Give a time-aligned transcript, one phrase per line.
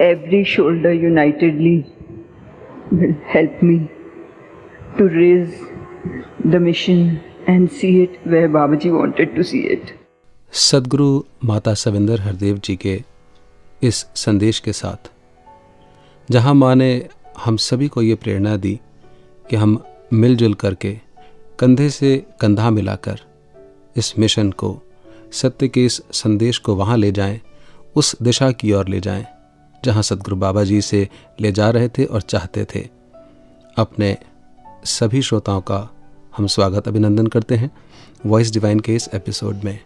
[0.00, 1.84] every shoulder unitedly
[2.92, 3.88] will help me
[4.98, 5.54] to raise
[6.50, 9.82] the mission and see it where Babaji wanted to see it.
[10.52, 13.02] सदगुरु माता सविंदर हरदेव जी के
[13.82, 15.10] इस संदेश के साथ
[16.30, 17.08] जहाँ माँ ने
[17.44, 18.80] हम सभी को ये प्रेरणा दी
[19.50, 20.98] कि हम मिलजुल करके
[21.58, 23.20] कंधे से कंधा मिलाकर
[23.96, 24.82] इस मिशन को
[25.32, 27.40] सत्य के इस संदेश को वहाँ ले जाएँ,
[27.96, 29.26] उस दिशा की ओर ले जाएँ,
[29.84, 31.08] जहाँ सदगुरु बाबा जी से
[31.40, 32.88] ले जा रहे थे और चाहते थे।
[33.76, 34.16] अपने
[34.84, 35.78] सभी श्रोताओं का
[36.36, 37.70] हम स्वागत अभिनंदन करते हैं
[38.26, 39.78] वॉइस डिवाइन के इस एपिसोड में।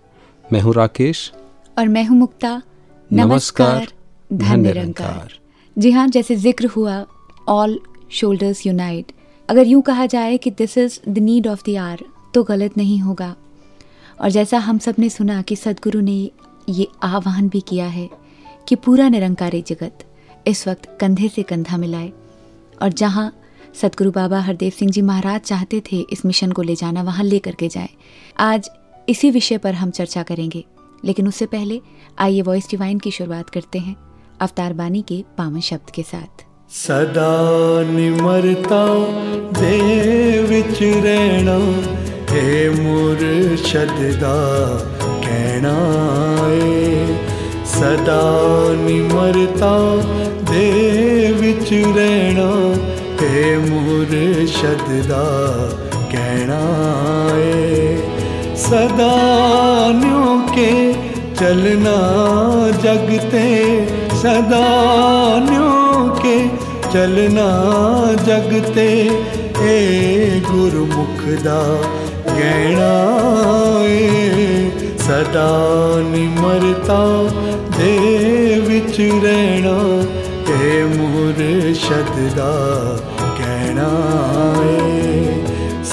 [0.45, 1.31] मैं हूँ राकेश।
[1.79, 2.61] और मैं हूँ मुक्ता।
[3.11, 3.87] नमस्कार।
[4.31, 5.33] धन निरंकार
[5.77, 7.05] जी हाँ जैसे ज़िक्र हुआ
[7.49, 7.79] ऑल
[8.11, 9.13] शोल्डर्स यूनाइट
[9.49, 12.99] अगर यूँ कहा जाए कि this is the need of the hour तो गलत नहीं
[13.01, 13.35] होगा।
[14.21, 16.31] और जैसा हम सबने सुना कि सदगुरु ने
[16.69, 18.09] ये आह्वान भी किया है
[18.69, 20.05] कि पूरा निरंकारी जगत
[20.49, 22.13] इस वक्त कंधे से कंधा मिलाए
[22.83, 23.33] और जहाँ
[23.81, 27.39] सदगुरु बाबा हरदेव सिंह जी महाराज चाहते थे इस मिशन को ले जाना, वहाँ ले
[27.39, 27.89] करके जाए।
[28.39, 28.71] आज
[29.09, 30.65] इसी विषय पर हम चर्चा करेंगे,
[31.05, 31.81] लेकिन उससे पहले
[32.19, 33.97] आइए वॉइस डिवाइन की शुरुआत करते हैं,
[34.41, 38.85] अवतार बानी के पावन शब्द के साथ। सदा निमरता
[39.61, 41.59] दे विच रहना,
[42.33, 44.37] हे मुरशद दा
[45.25, 45.77] कहना
[47.81, 48.23] सदा
[48.79, 49.75] निमरता
[50.49, 50.65] दे
[51.33, 52.49] विच रहना
[53.21, 55.23] हे मुर्शद दा
[56.13, 56.59] कहना
[57.37, 57.97] है।
[58.57, 59.15] सदा
[60.55, 60.73] के
[61.35, 61.97] चलना
[62.85, 63.45] जगते,
[64.23, 64.67] सदा
[66.23, 66.37] के
[66.93, 67.49] चलना
[68.25, 68.89] जगते
[69.71, 71.61] ए गुरुमुख दा
[73.87, 74.60] है।
[75.11, 75.53] सदा
[76.09, 76.99] निमरता
[77.77, 77.95] दे
[78.67, 79.73] विच रहना
[80.49, 80.59] ते
[80.91, 81.41] रणा मूर्
[83.41, 83.89] कहना
[84.59, 84.77] है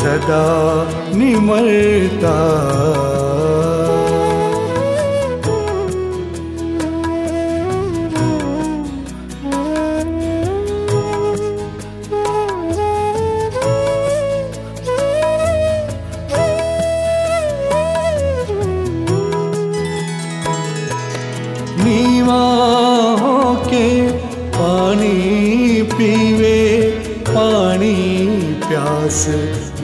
[0.02, 0.44] सदा
[1.22, 2.36] निमरता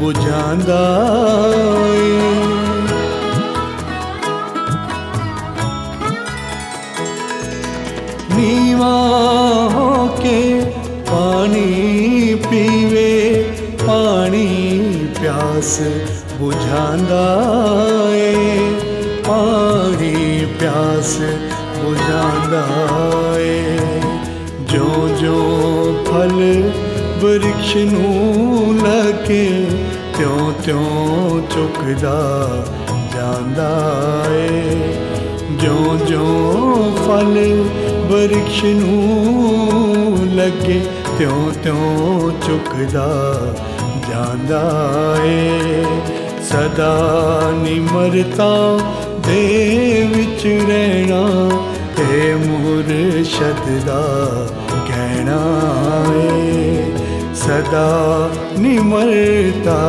[0.04, 0.80] ਬੁਝਾਂਦਾ
[1.88, 2.18] ਏ
[8.36, 8.90] ਨੀਵਾ
[9.74, 10.62] ਹੋ ਕੇ
[11.10, 13.44] ਪਾਣੀ ਪੀਵੇ
[13.86, 14.48] ਪਾਣੀ
[15.22, 15.80] ਪਿਆਸ
[16.40, 17.24] ਬੁਝਾਂਦਾ
[18.16, 18.36] ਏ
[19.28, 21.18] ਪਾਣੀ ਪਿਆਸ
[21.84, 22.66] ਬੁਝਾਂਦਾ
[23.40, 23.62] ਏ
[24.74, 25.38] ਜੋ ਜੋ
[26.08, 26.42] ਫਲ
[27.22, 29.63] ਵਰਖਸ਼ ਨੂੰ ਲਗੇ
[30.66, 32.22] ਤਿਉ ਚੁੱਕਦਾ
[33.16, 33.70] ਜਾਂਦਾ
[34.30, 34.50] ਏ?
[35.52, 37.64] ਜਿਉਂ ਜਿਉਂ ਫਲ
[38.12, 40.82] ਬ੍ਰਿਕਸ਼ ਨੂੰ ਲੱਗੇ,
[41.20, 43.08] ਤਿਉਂ ਤਿਉ ਚੁਕਦਾ
[44.10, 44.62] ਜਾਂਦਾ
[45.24, 45.84] ਏ।
[46.42, 48.80] ਸਦਾ ਨਿਮਰਤਾ
[49.28, 51.50] ਦੇ ਵਿੱਚ ਰਹਿਣਾ
[51.98, 54.04] ਤੇ ਮੁਰਸ਼ਦ ਦਾ
[54.88, 55.40] ਕਹਿਣਾ
[57.44, 57.88] सदा
[58.62, 59.80] निमर्ता।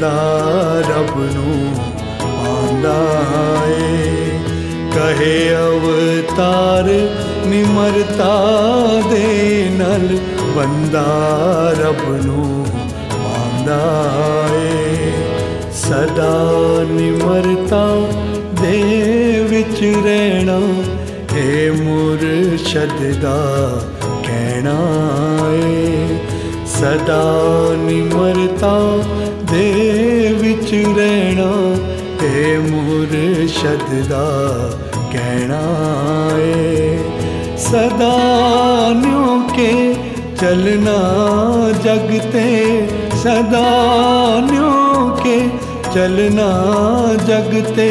[0.00, 0.10] ਬੰਦਾ
[0.80, 1.74] ਰੱਬ ਨੂੰ
[2.20, 2.94] ਪਾਉਂਦਾ
[3.68, 4.38] ਏ
[4.94, 6.84] ਕਹੇ ਅਵਤਾਰ
[7.46, 8.30] ਨਿਮਰਤਾ
[9.10, 10.16] ਦੇ ਨਾਲ
[10.56, 11.04] ਬੰਦਾ
[11.80, 12.64] ਰੱਬ ਨੂੰ
[13.10, 13.80] ਪਾਉਂਦਾ
[14.54, 15.12] ਏ
[15.74, 16.32] ਸਦਾ
[16.90, 17.84] ਨਿਮਰਤਾ
[18.62, 18.80] ਦੇ
[19.50, 20.58] ਵਿੱਚ ਰਹਿਣਾ
[21.38, 23.38] ਏ ਮੁਰਸ਼ਦ ਦਾ
[24.22, 24.78] ਕਹਿਣਾ
[25.54, 26.18] ਏ
[26.70, 27.22] ਸਦਾ
[27.78, 28.72] ਨਿਮਰਤਾ
[29.50, 31.50] ਦੇ ਵਿੱਚ ਰਹਿਣਾ
[32.24, 34.26] ਏ ਮੁਰਸ਼ਦ ਦਾ
[35.12, 35.60] ਕਹਿਣਾ
[36.38, 36.98] ਏ
[37.58, 38.12] ਸਦਾ
[38.96, 39.94] ਨਿਉ ਕੇ
[40.40, 40.98] ਚਲਣਾ
[41.84, 42.88] ਜਗ ਤੇ
[43.22, 43.64] ਸਦਾ
[44.50, 45.40] ਨਿਉ ਕੇ
[45.94, 46.48] ਚਲਣਾ
[47.26, 47.90] ਜਗ ਤੇ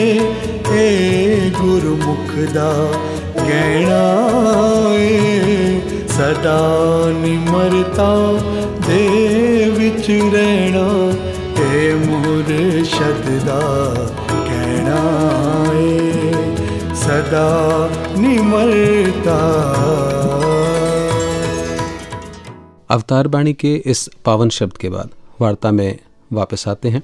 [0.74, 2.72] ਏ ਗੁਰਮੁਖ ਦਾ
[3.40, 4.04] ਗਹਿਣਾ
[5.00, 5.16] ਏ
[12.07, 13.61] मुर्शदा
[14.31, 15.01] कहना
[16.95, 17.49] सदा
[18.21, 19.39] निमरता।
[22.91, 25.99] अवतार बाणी के इस पावन शब्द के बाद वार्ता में
[26.33, 27.03] वापस आते हैं।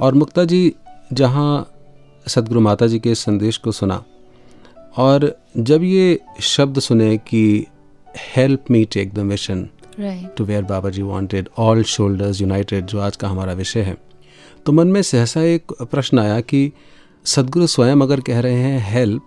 [0.00, 0.74] और मुक्ता जी,
[1.12, 1.68] जहाँ
[2.26, 4.02] सदगुरु माता जी के संदेश को सुना,
[4.96, 7.66] और जब ये शब्द सुने कि
[8.36, 9.68] help me take the mission
[9.98, 13.96] to where Baba ji wanted all shoulders united जो आज का हमारा विषय है।
[14.66, 16.70] तो मन में सहसा एक प्रश्न आया कि
[17.26, 19.26] सदगुरु स्वयं अगर कह रहे हैं हेल्प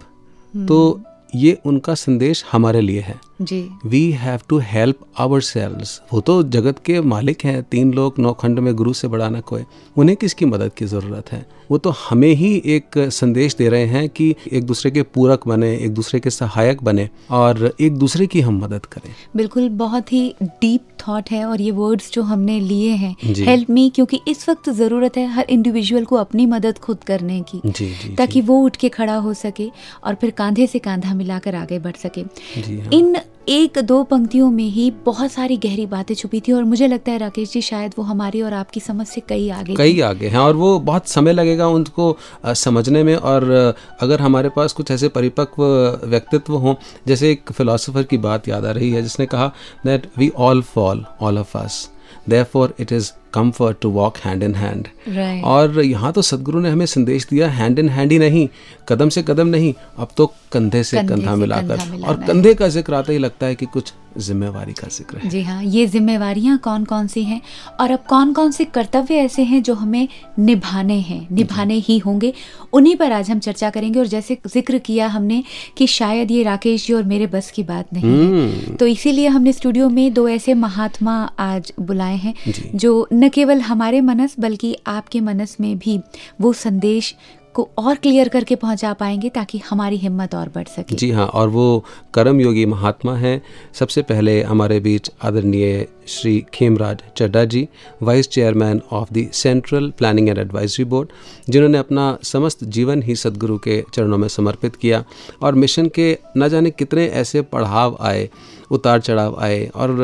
[0.53, 1.01] तो
[1.35, 4.99] ये उनका संदेश हमारे लिए है। जी। We have to help
[5.41, 9.39] ourselves वो तो जगत के मालिक हैं तीन लोग नौखंड में गुरु से बड़ा ना
[9.41, 9.63] कोई
[9.97, 11.45] उन्हें किसकी मदद की ज़रूरत है?
[11.71, 15.75] वो तो हमें ही एक संदेश दे रहे हैं कि एक दूसरे के पूरक बने
[15.75, 20.23] एक दूसरे के सहायक बने और एक दूसरे की हम मदद करें। बिल्कुल बहुत ही
[20.43, 24.69] डीप थॉट है और ये वर्ड्स जो हमने लिए हैं हेल्प मी क्योंकि इस वक्त
[24.69, 28.47] ज़रूरत है हर इंडिविजुअल को अपनी मदद खुद करने की जी जी ताकि जी.
[28.47, 29.69] वो उठ के खड़ा हो सके
[30.03, 32.23] और फिर कांधे से कांधा मिलाकर आगे बढ़ सके।
[32.61, 33.15] जी हाँ। इन
[33.49, 37.17] एक दो पंक्तियों में ही बहुत सारी गहरी बातें छुपी थी और मुझे लगता है
[37.17, 40.55] राकेश जी, शायद वो हमारी और आपकी समझ से कई आगे कई आगे हैं और
[40.55, 45.63] वो बहुत समय लगेगा उनको समझने में और अगर हमारे पास कुछ ऐसे परिपक्व
[46.03, 46.75] व्यक्तित्व हों,
[47.07, 49.51] जैसे एक फिलोसोफर की बात याद आ रही है जिसने कहा
[49.85, 51.89] that we all fall all of us
[52.29, 55.43] therefore it is comfort to walk hand in hand Right.
[55.43, 58.47] और यहाँ तो सदगुरु ने हमें संदेश दिया हैंड इन हैंड ही नहीं
[58.89, 62.93] कदम से कदम नहीं अब तो कंधे से कंधे कंधा मिलाकर और कंधे का ज़िक्र
[62.93, 66.83] आता ही लगता है कि कुछ जिम्मेवारी का ज़िक्र है। जी हाँ ये जिम्मेवारियाँ कौन
[66.85, 67.41] कौन सी हैं
[67.79, 70.07] और अब कौन कौन से कर्तव्य ऐसे हैं जो हमें
[70.39, 72.33] निभाने हैं निभाने ही होंगे
[72.73, 75.43] उन्हीं पर आज हम चर्चा करेंगे और जैसे ज़िक्र किया हमने
[75.77, 79.53] कि शायद ये राकेश जी और मेरे बस की बात नहीं है। तो इसीलिए हमने
[79.53, 84.75] स्टूडियो में दो ऐसे महात्मा आज बुलाए हैं जी। जो न केवल हमारे मनस, बल्कि
[84.87, 85.99] आपके मनस में भी
[86.41, 87.15] वो संदेश
[87.55, 91.47] को और क्लियर करके पहुँचा पाएँगे ताकि हमारी हिम्मत और बढ़ सके। जी हाँ और
[91.49, 93.41] वो कर्म योगी महात्मा हैं।
[93.73, 97.67] सबसे पहले हमारे बीच आदरणीय Shri Khemraj Chadda ji
[98.03, 101.09] vice chairman of the central planning and advisory board
[101.49, 105.03] जिन्होंने अपना समस्त जीवन ही सदगुरु के चरणों में समर्पित किया।
[105.41, 108.29] और मिशन के न जाने कितने ऐसे पढ़ाव आए
[108.75, 109.97] उतार चढ़ाव आए और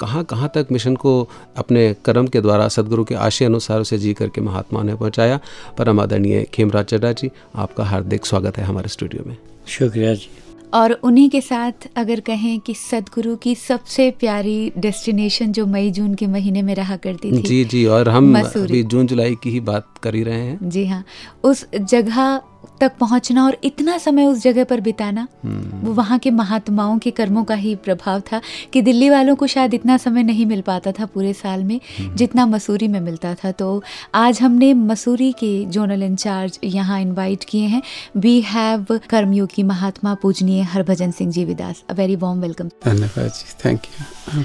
[0.00, 1.12] कहाँ कहाँ तक मिशन को
[1.56, 5.38] अपने कर्म के द्वारा सदगुरु के आशय अनुसार उसे जी करके महात्मा ने पहुँचाया।
[5.78, 9.36] परम आदरणीय खेमराज चड्डा जी आपका हार्दिक स्वागत है हमारे स्टूडियो में।
[9.68, 10.28] शुक्रिया जी।
[10.74, 16.14] और उन्हीं के साथ अगर कहें कि सदगुरु की सबसे प्यारी डेस्टिनेशन जो मई जून
[16.14, 19.60] के महीने में रहा करती थी जी जी और हम अभी जून जुलाई की ही
[19.60, 21.04] बात कर ही रहे हैं। जी हाँ
[21.44, 22.40] उस जगह
[22.80, 27.44] तक पहुँचना और इतना समय उस जगह पर बिताना, वो वहाँ के महात्माओं के कर्मों
[27.44, 28.40] का ही प्रभाव था
[28.72, 31.80] कि दिल्ली वालों को शायद इतना समय नहीं मिल पाता था पूरे साल में,
[32.14, 33.82] जितना मसूरी में मिलता था। तो
[34.14, 37.82] आज हमने मसूरी के जोनल इंचार्ज यहाँ इनवाइट किए हैं।
[38.16, 43.54] वी हैव कर्मयोगी महात्मा पूजनीय Harbhajan Singh ji with us a very warm welcome धन्यवाद जी।
[43.64, 44.42] थैंक यू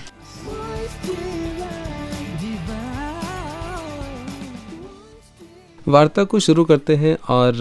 [5.87, 7.53] वार्ता को शुरू करते हैं और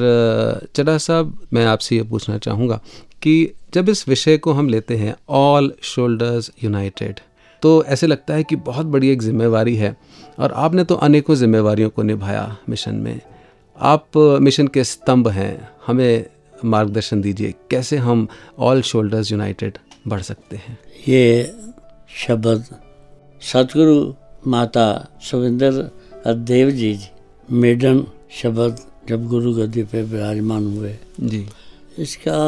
[0.77, 2.81] चड्ढा साहब, मैं आपसे ये पूछना चाहूँगा
[3.23, 7.21] कि जब इस विषय को हम लेते हैं ऑल शोल्डर्स यूनाइटेड
[7.63, 9.97] तो ऐसे लगता है कि बहुत बड़ी एक जिम्मेवारी है
[10.39, 13.21] और आपने तो अनेकों जिम्मेवारियों को निभाया मिशन में।
[13.79, 16.27] आप मिशन के स्तंभ हैं, हमें
[16.65, 18.27] मार्गदर्शन दीजिए, कैसे हम
[18.59, 20.79] ऑल शोल्डर्स यूनाइटेड बढ़ सकते हैं?
[21.09, 21.53] ये
[22.17, 22.65] शब्द
[23.43, 24.15] सतगुरु
[24.51, 25.91] माता सुविंदर
[26.27, 26.95] देव जी
[27.53, 28.77] मेडन शब्द
[29.09, 31.47] जब गुरु गद्दी पे विराजमान हुए। जी।
[31.99, 32.39] इसका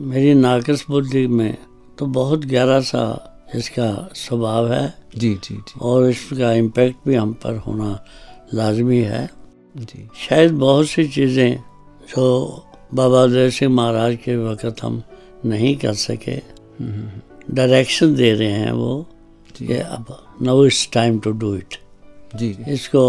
[0.00, 1.56] मेरी नाकस बुद्धि में
[1.98, 3.04] तो बहुत गहरा सा
[3.54, 7.98] इसका स्वभाव है। जी जी जी। और इसका इम्पैक्ट भी हम पर होना
[8.54, 9.28] लाजमी है।
[9.74, 11.56] जी। शायद बहुत सी चीज़ें
[12.08, 15.02] जो बाबा देव सिंह महाराज के वक़्त हम
[15.44, 16.36] नहीं कर सके।
[17.54, 19.06] डायरेक्शन दे रहे हैं वो
[19.56, 21.74] कि अब now it's time to do it
[22.36, 23.04] जी। इसको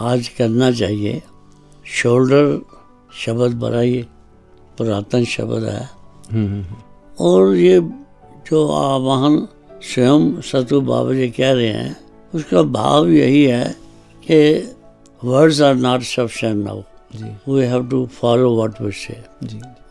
[0.00, 1.22] आज करना चाहिए।
[1.86, 2.60] शोल्डर
[3.14, 4.04] शब्द बड़ा ही
[4.78, 5.88] पुरातन शब्द है।
[6.32, 6.76] हम्म, हम्म, हम्म।
[7.20, 7.80] और ये
[8.50, 9.48] जो आवाहन
[9.82, 11.96] स्वयं सतु बाबा जी कह रहे हैं
[12.34, 13.76] उसका भाव यही है
[14.30, 14.68] कि
[15.24, 16.82] words are not sufficient now
[17.48, 19.24] we have to follow what we say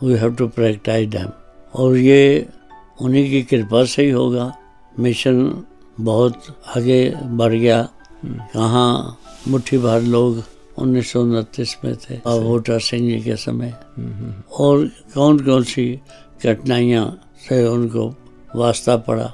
[0.03, 1.29] we have to practise them
[1.75, 2.49] और ये
[3.01, 4.57] उन्हीं की कृपा से ही होगा।
[4.99, 5.63] मिशन
[5.99, 7.89] बहुत आगे बढ़ गया।
[8.25, 10.43] कहाँ मुट्ठी भर लोग
[10.77, 13.73] उन्नीस सौ उनतीस में थे और सिंह। जी के समय।
[14.59, 15.85] और कौन कौन सी
[16.43, 17.05] कठिनाइयाँ
[17.47, 18.07] से उनको
[18.55, 19.31] वास्ता पड़ा?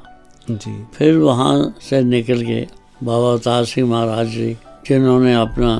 [0.47, 2.61] जी। फिर वहाँ से निकल के
[3.03, 4.53] बाबा अवतार सिंह महाराज जी
[4.87, 5.71] जिन्होंने अपना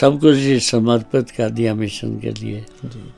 [0.00, 2.64] सब कुछ ही समर्पित कर दिया मिशन के लिए।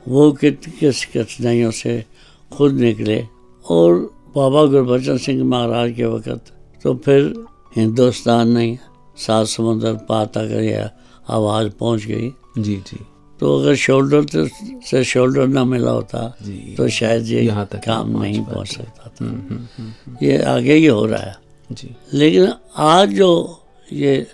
[0.07, 2.03] वो कित किस कठिनाइयों से
[2.51, 3.25] खुद निकले?
[3.65, 3.93] और
[4.35, 6.51] बाबा गुरबचन सिंह महाराज के वक़्त
[6.83, 7.33] तो फिर
[7.75, 8.77] हिंदुस्तान नहीं
[9.19, 10.89] सात समुंदर पार तक यह
[11.29, 12.99] आवाज़ पहुँच गई। जी जी।
[13.39, 14.47] तो अगर शोल्डर तो
[14.85, 18.67] से शोल्डर ना मिला होता जी। तो शायद ये यहाँ तक काम पहुँच नहीं। पहुँच
[18.67, 21.35] सकता था। हम्म, हम्म, हम्म, ये आगे ही हो रहा है।
[21.71, 23.61] जी। लेकिन आज जो
[23.93, 24.27] ये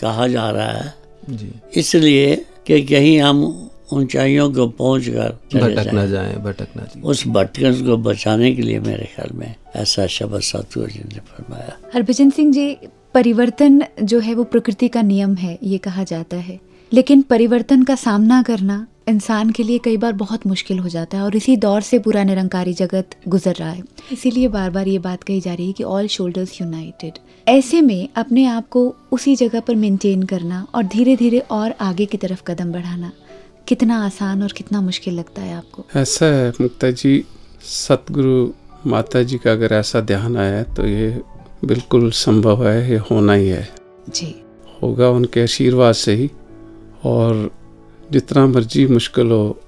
[0.00, 0.94] कहा जा रहा है
[1.30, 7.02] जी। इसलिए कि कहीं हम ऊंचाइयों को पहुँच कर भटक जाएँ। ना जाए भटक ना
[7.04, 11.76] उस भटकन को बचाने के लिए मेरे ख्याल में ऐसा शब्द सतगुरु जी ने फरमाया।
[11.94, 12.76] हरभजन सिंह जी
[13.16, 16.58] परिवर्तन जो है वो प्रकृति का नियम है, ये कहा जाता है।
[16.92, 21.24] लेकिन परिवर्तन का सामना करना इंसान के लिए कई बार बहुत मुश्किल हो जाता है
[21.24, 23.82] और इसी दौर से पूरा निरंकारी जगत गुजर रहा है।
[24.12, 27.18] इसीलिए बार बार ये बात कही जा रही है कि ऑल शोल्डर्स यूनाइटेड
[27.48, 32.06] ऐसे में अपने आप को उसी जगह पर मेंटेन करना और धीरे धीरे और आगे
[32.06, 33.10] की तरफ़ कदम बढ़ाना
[33.68, 37.24] कितना आसान और कितना मुश्किल लगता है आपको। ऐसा है मुक्ता जी
[37.62, 38.50] सतगुरु
[38.86, 41.08] माता जी का अगर ऐसा ध्यान आया तो ये
[41.64, 43.68] बिल्कुल संभव है ये होना ही है।
[44.08, 44.34] जी।
[44.82, 46.30] होगा उनके आशीर्वाद से ही।
[47.04, 47.50] और
[48.12, 49.60] जितना मर्ज़ी मुश्किल हो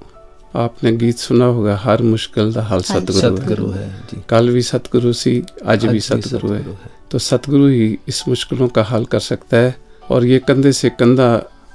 [0.57, 4.63] आपने गीत सुना होगा हर मुश्किल का हल सतगुरु है। सतगुरु है जी। कल भी
[4.63, 6.77] सतगुरु सी आज भी सतगुरु है।
[7.11, 9.75] तो सतगुरु ही इस मुश्किलों का हल कर सकता है।
[10.11, 11.31] और ये कंधे से कंधा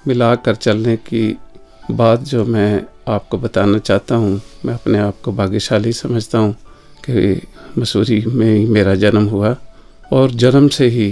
[0.08, 1.38] मिलाकर चलने की
[1.92, 6.54] बात जो मैं आपको बताना चाहता हूँ मैं अपने आप को भाग्यशाली समझता हूँ
[7.10, 7.42] कि
[7.78, 9.56] मसूरी में ही मेरा जन्म हुआ।
[10.14, 11.10] और जन्म से ही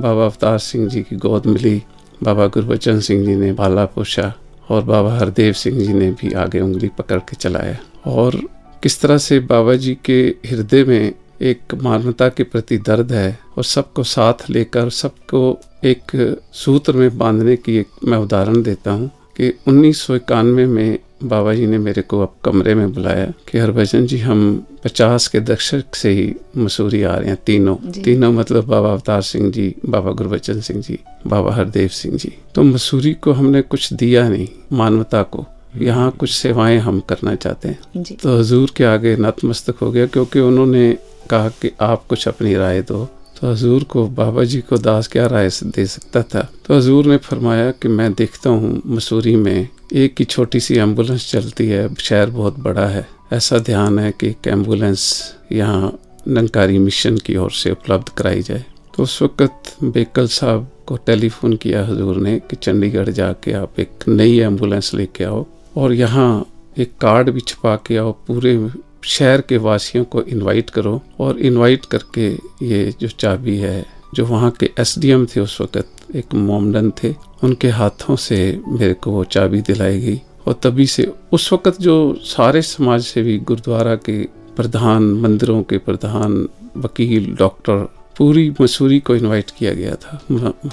[0.00, 1.82] बाबा अवतार सिंह जी की गोद मिली।
[2.22, 4.32] बाबा गुरबचन सिंह जी ने बाला पोषा
[4.70, 8.40] और बाबा हरदेव सिंह जी ने भी आगे उंगली पकड़ के चलाया। और
[8.82, 13.64] किस तरह से बाबा जी के हृदय में एक मानवता के प्रति दर्द है और
[13.64, 19.52] सबको साथ लेकर, सबको एक सूत्र में बांधने की एक मैं उदाहरण देता हूँ। कि
[19.68, 24.06] उन्नीस सौ इक्यानवे में बाबा जी ने मेरे को अब कमरे में बुलाया कि हरभजन
[24.06, 28.92] जी हम पचास के दशक से ही मसूरी आ रहे हैं तीनों। तीनों मतलब बाबा
[28.92, 33.62] अवतार सिंह जी बाबा गुरबचन सिंह जी बाबा हरदेव सिंह जी। तो मसूरी को हमने
[33.62, 38.84] कुछ दिया नहीं मानवता को। यहाँ कुछ सेवाएँ हम करना चाहते हैं। तो हजूर के
[38.84, 40.98] आगे नतमस्तक हो गया क्योंकि उन्होंने
[41.30, 43.08] कहा कि आप कुछ अपनी राय दो।
[43.40, 46.48] तो हजूर को बाबा जी को दास क्या राय दे सकता था?
[46.66, 51.30] तो हजूर ने फरमाया कि मैं देखता हूँ मसूरी में एक ही छोटी सी एंबुलेंस
[51.30, 55.98] चलती है, शहर बहुत बड़ा है। ऐसा ध्यान है कि एक एंबुलेंस यहाँ
[56.28, 58.64] नंकारी मिशन की ओर से उपलब्ध कराई जाए।
[58.96, 64.08] तो उस वक्त बेकल साहब को टेलीफोन किया हजूर ने कि चंडीगढ़ जाके आप एक
[64.08, 66.46] नई एंबुलेंस लेके आओ और यहाँ
[66.78, 68.56] एक कार्ड भी छपा के आओ पूरे
[69.06, 72.28] शहर के वासियों को इनवाइट करो और इनवाइट करके
[72.62, 77.68] ये जो चाबी है, जो वहाँ के एसडीएम थे उस वक्त, एक मोमडन थे, उनके
[77.68, 82.62] हाथों से मेरे को वो चाबी दिलाई गई। और तभी से उस वक्त जो सारे
[82.62, 84.22] समाज से भी गुरुद्वारा के
[84.56, 90.20] प्रधान, मंदिरों के प्रधान, वकील, डॉक्टर पूरी मसूरी को इनवाइट किया गया था।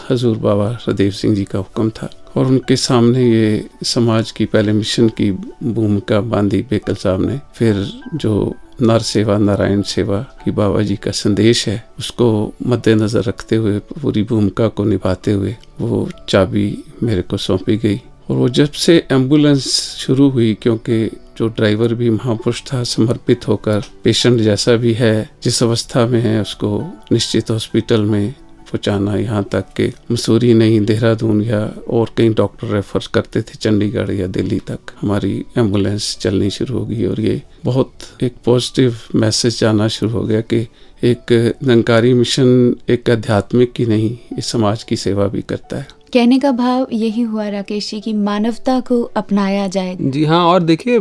[0.09, 4.73] हजूर बाबा हरदेव सिंह जी का हुक्म था और उनके सामने ये समाज की पहले
[4.73, 10.81] मिशन की भूमिका बांधी बेकल साहब ने। फिर जो नर सेवा, नारायण सेवा की बाबा
[10.81, 16.83] जी का संदेश है, उसको मद्देनजर रखते हुए, पूरी भूमिका को निभाते हुए वो चाबी
[17.03, 19.65] मेरे को सौंपी गई। और वो जब से एंबुलेंस
[19.97, 21.09] शुरू हुई, क्योंकि
[21.41, 26.41] जो ड्राइवर भी महापुरुष था, समर्पित होकर पेशेंट जैसा भी है, जिस अवस्था में है,
[26.41, 26.69] उसको
[27.11, 33.07] निश्चित हॉस्पिटल में पहुंचाना, यहाँ तक कि मसूरी नहीं, देहरादून या और कई डॉक्टर रेफर
[33.13, 37.93] करते थे, चंडीगढ़ या दिल्ली तक। हमारी एंबुलेंस चलनी शुरू हो गई और ये बहुत
[38.23, 40.67] एक पॉजिटिव मैसेज जाना शुरू हो गया कि
[41.03, 46.37] एक नंकारी मिशन एक आध्यात्मिक ही नहीं इस समाज की सेवा भी करता है। कहने
[46.39, 50.99] का भाव यही हुआ राकेश जी की मानवता को अपनाया जाए जी हाँ और देखिए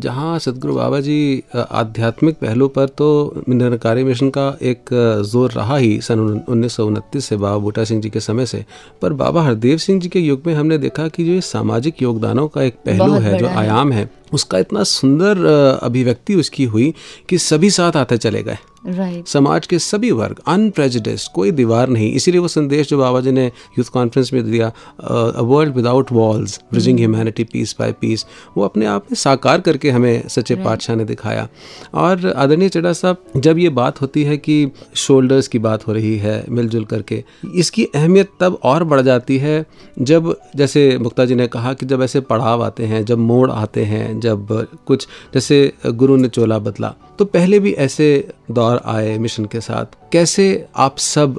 [0.00, 3.08] जहाँ सदगुरु बाबा जी आध्यात्मिक पहलू पर तो
[3.48, 4.94] निरंकारी मिशन का एक
[5.32, 8.64] ज़ोर रहा ही सन उन्नीस सौ उनतीस से बाबा बूटा सिंह जी के समय से
[9.02, 12.48] पर बाबा हरदेव सिंह जी के युग में हमने देखा कि जो ये सामाजिक योगदानों
[12.48, 15.44] का एक पहलू है जो। आयाम है उसका इतना सुंदर
[15.82, 16.92] अभिव्यक्ति उसकी हुई
[17.28, 22.12] कि सभी साथ आते चले गए। राइट समाज के सभी वर्ग अनप्रेजिडेस्ड कोई दीवार नहीं।
[22.12, 23.46] इसीलिए वो संदेश जो बाबा जी ने
[23.78, 24.68] यूथ कॉन्फ्रेंस में दिया
[25.00, 28.24] a world without walls bridging humanity peace by peace
[28.56, 30.66] वो अपने आप में साकार करके हमें सच्चे right.
[30.66, 31.48] पातशाह ने दिखाया।
[31.94, 36.16] और आदरणीय चड्डा साहब जब ये बात होती है कि शोल्डर्स की बात हो रही
[36.18, 37.22] है मिलजुल करके
[37.54, 39.64] इसकी अहमियत तब और बढ़ जाती है
[40.00, 43.84] जब जैसे मुक्ता जी ने कहा कि जब ऐसे पड़ाव आते हैं जब मोड़ आते
[43.84, 44.48] हैं जब
[44.86, 48.06] कुछ, जैसे गुरु ने चोला बदला तो पहले भी ऐसे
[48.50, 50.46] दौर आए मिशन के साथ। कैसे
[50.76, 51.36] आप सब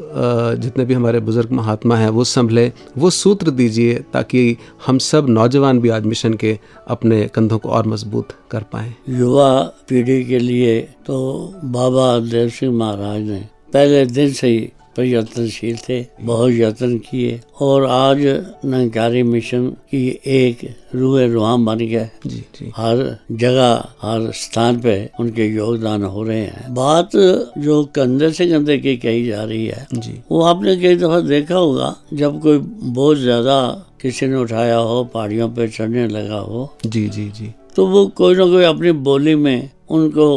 [0.62, 5.80] जितने भी हमारे बुज़ुर्ग महात्मा हैं, वो संभले वो सूत्र दीजिए ताकि हम सब नौजवान
[5.80, 6.58] भी आज मिशन के
[6.88, 9.52] अपने कंधों को और मज़बूत कर पाए। युवा
[9.90, 11.20] पीढ़ी के लिए तो
[11.66, 17.86] बाबा देव सिंह महाराज ने पहले दिन से ही प्रयत्नशील थे बहुत यत्न किए। और
[17.88, 18.22] आज
[18.66, 22.98] नंकारी मिशन की एक रूह रुहाम बन गया जी जी। हर
[23.34, 27.16] जगह हर स्थान पे उनके योगदान हो रहे हैं। बात
[27.60, 31.56] जो कंधे से कंधे की कही जा रही है जी। वो आपने कई दफ़ा देखा
[31.56, 33.60] होगा जब कोई बहुत ज़्यादा
[34.02, 38.36] किसी ने उठाया हो पहाड़ियों पे चढ़ने लगा हो। जी जी जी। तो वो कोई
[38.36, 40.28] ना कोई अपनी बोली में उनको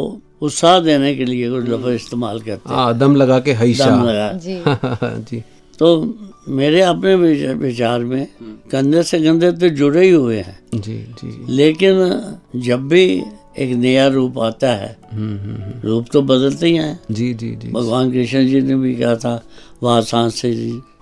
[0.41, 4.31] उत्साह देने के लिए कुछ लफ्ज इस्तेमाल करते हैं हाँ। दम लगा के दम लगा।
[4.43, 4.61] जी।
[5.29, 5.43] जी।
[5.79, 6.15] तो
[6.49, 7.15] मेरे अपने
[7.53, 8.27] विचार में
[8.71, 11.95] कंधे से कंधे तो जुड़े ही हुए हैं। जी जी। लेकिन
[12.55, 13.23] जब भी
[13.59, 17.55] एक नया रूप आता है हम्म हम्म हम्म। रूप तो बदलते ही हैं। जी जी
[17.55, 19.43] जी। भगवान कृष्ण जी ने भी कहा था
[19.83, 20.53] वह सांस से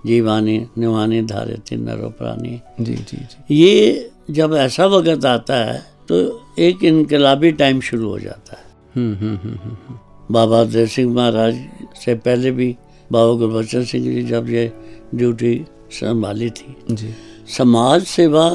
[0.06, 5.78] जीवानी निवानी धारे थी नरो प्राणी। जी जी जी। ये जब ऐसा वक्त आता है
[6.08, 9.98] तो एक इनकलाबी टाइम शुरू हो जाता है। हम्म हम्म हम्म
[10.30, 11.58] बाबा देव सिंह महाराज
[12.04, 12.74] से पहले भी
[13.12, 14.72] बाबा गुरबचन सिंह जी जब ये
[15.14, 15.54] ड्यूटी
[15.92, 17.14] संभाली थी। जी।
[17.56, 18.46] समाज सेवा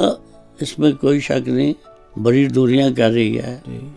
[0.62, 1.74] इसमें कोई शक नहीं
[2.18, 3.54] बड़ी दूरियाँ कर रही है।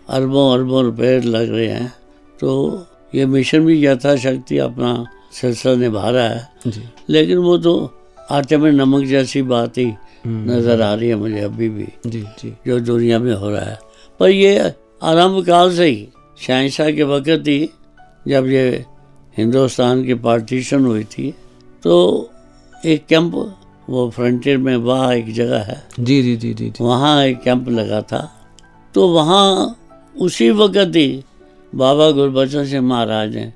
[0.08, 1.92] अरबों अरबों रुपए लग रहे हैं।
[2.40, 4.92] तो ये मिशन भी यथाशक्ति अपना
[5.32, 7.72] सिलसिला निभा रहा है। जी। लेकिन वो तो
[8.30, 9.92] आटे में नमक जैसी बात ही
[10.26, 13.78] नज़र आ रही है मुझे अभी भी। जी जी। जो दुनिया में हो रहा है।
[14.20, 14.72] पर ये
[15.02, 16.08] आरंभ काल से ही
[16.40, 17.70] शहनशाह के वक्त ही
[18.28, 18.84] जब ये
[19.36, 21.30] हिंदुस्तान की पार्टीशन हुई थी
[21.82, 21.94] तो
[22.84, 23.34] एक कैंप
[23.88, 27.68] वो फ्रंटियर में वहाँ एक जगह है। जी जी जी जी जी। वहाँ एक कैंप
[27.68, 28.20] लगा था।
[28.94, 29.76] तो वहाँ
[30.14, 31.24] उसी वक्त ही
[31.74, 33.52] बाबा गुरबचन सिंह महाराज ने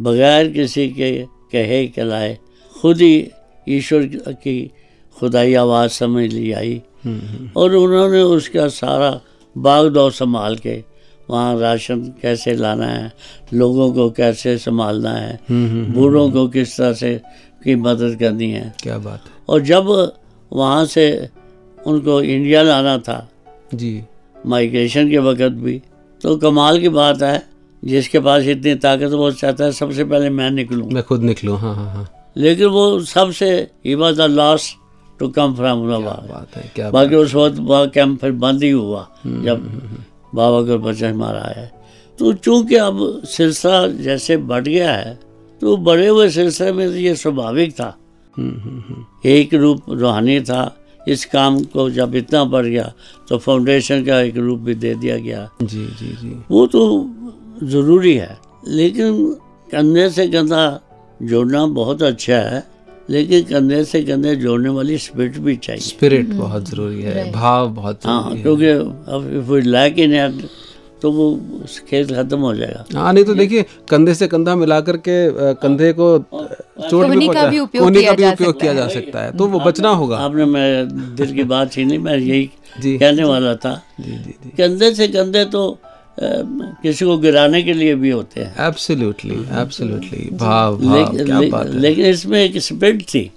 [0.00, 1.10] बगैर किसी के
[1.52, 2.38] कहे कहलाए
[2.80, 3.30] खुद ही
[3.66, 4.56] ईश्वर की
[5.16, 6.82] खुदाई आवाज़ समझ ली आई।
[7.56, 9.20] और उन्होंने उसका सारा
[9.56, 10.76] बाग दौर संभाल के
[11.30, 13.12] वहाँ राशन कैसे लाना है?
[13.52, 15.38] लोगों को कैसे संभालना है?
[15.50, 17.20] बूढ़ों को किस तरह से
[17.64, 18.74] की मदद करनी है?
[18.82, 19.86] क्या बात है। और जब
[20.52, 21.28] वहाँ से
[21.78, 23.28] उनको इंडिया लाना था
[23.74, 24.02] जी।
[24.46, 25.80] माइग्रेशन के वक्त भी
[26.20, 27.42] तो कमाल की बात है
[27.82, 31.74] जिसके पास इतनी ताकत वो चाहता है सबसे पहले मैं निकलूँ। मैं खुद निकलूँ हाँ
[31.74, 33.50] हाँ हाँ। लेकिन वो सबसे
[33.86, 34.76] ही was the last
[35.20, 35.82] to come from
[36.92, 39.68] बाकी उस वक्त वहाँ कैंप फिर बंद ही हुआ जब
[40.34, 41.72] बाबा का बच्चा मारा है।
[42.18, 45.18] तो चूँकि अब सिलसिला जैसे बढ़ गया है
[45.60, 47.96] तो बड़े हुए सिलसिले में तो ये स्वाभाविक था।
[48.36, 50.62] हम्म, हम्म, हम्म। एक रूप रूहानी था
[51.08, 52.92] इस काम को जब इतना बढ़ गया
[53.28, 56.82] तो फाउंडेशन का एक रूप भी दे दिया गया। जी जी जी। वो तो
[57.62, 59.24] ज़रूरी है लेकिन
[59.72, 60.80] कंधे से कंधा
[61.22, 62.62] जोड़ना बहुत अच्छा है।
[63.10, 68.06] लेकिन कंधे से कंधे जोड़ने वाली स्पिरिट भी चाहिए। स्पिरिट बहुत ज़रूरी है भाव बहुत
[68.06, 70.48] हाँ क्योंकि अब if we lack in it
[71.02, 71.26] तो वो
[71.88, 75.16] खेल खत्म हो जाएगा। हाँ नहीं तो देखिए कंधे से कंधा मिला करके
[75.54, 78.76] कंधे को अ, चोट भी का भी उपयोग किया का भी जा सकता किया है।
[78.78, 82.44] जा सकता है। तो वो बचना होगा। आपने मैं दिल की बात छीनी मैं यही
[82.98, 83.74] कहने वाला था।
[84.58, 85.66] कंधे से कंधे तो
[86.22, 91.48] किसी को गिराने के लिए भी होते हैं। एब्सोल्युटली एब्सोल्युटली भाव भाव लेकिन क्या ले,
[91.50, 93.30] बात है। लेकिन इसमें एक स्पिरिट थी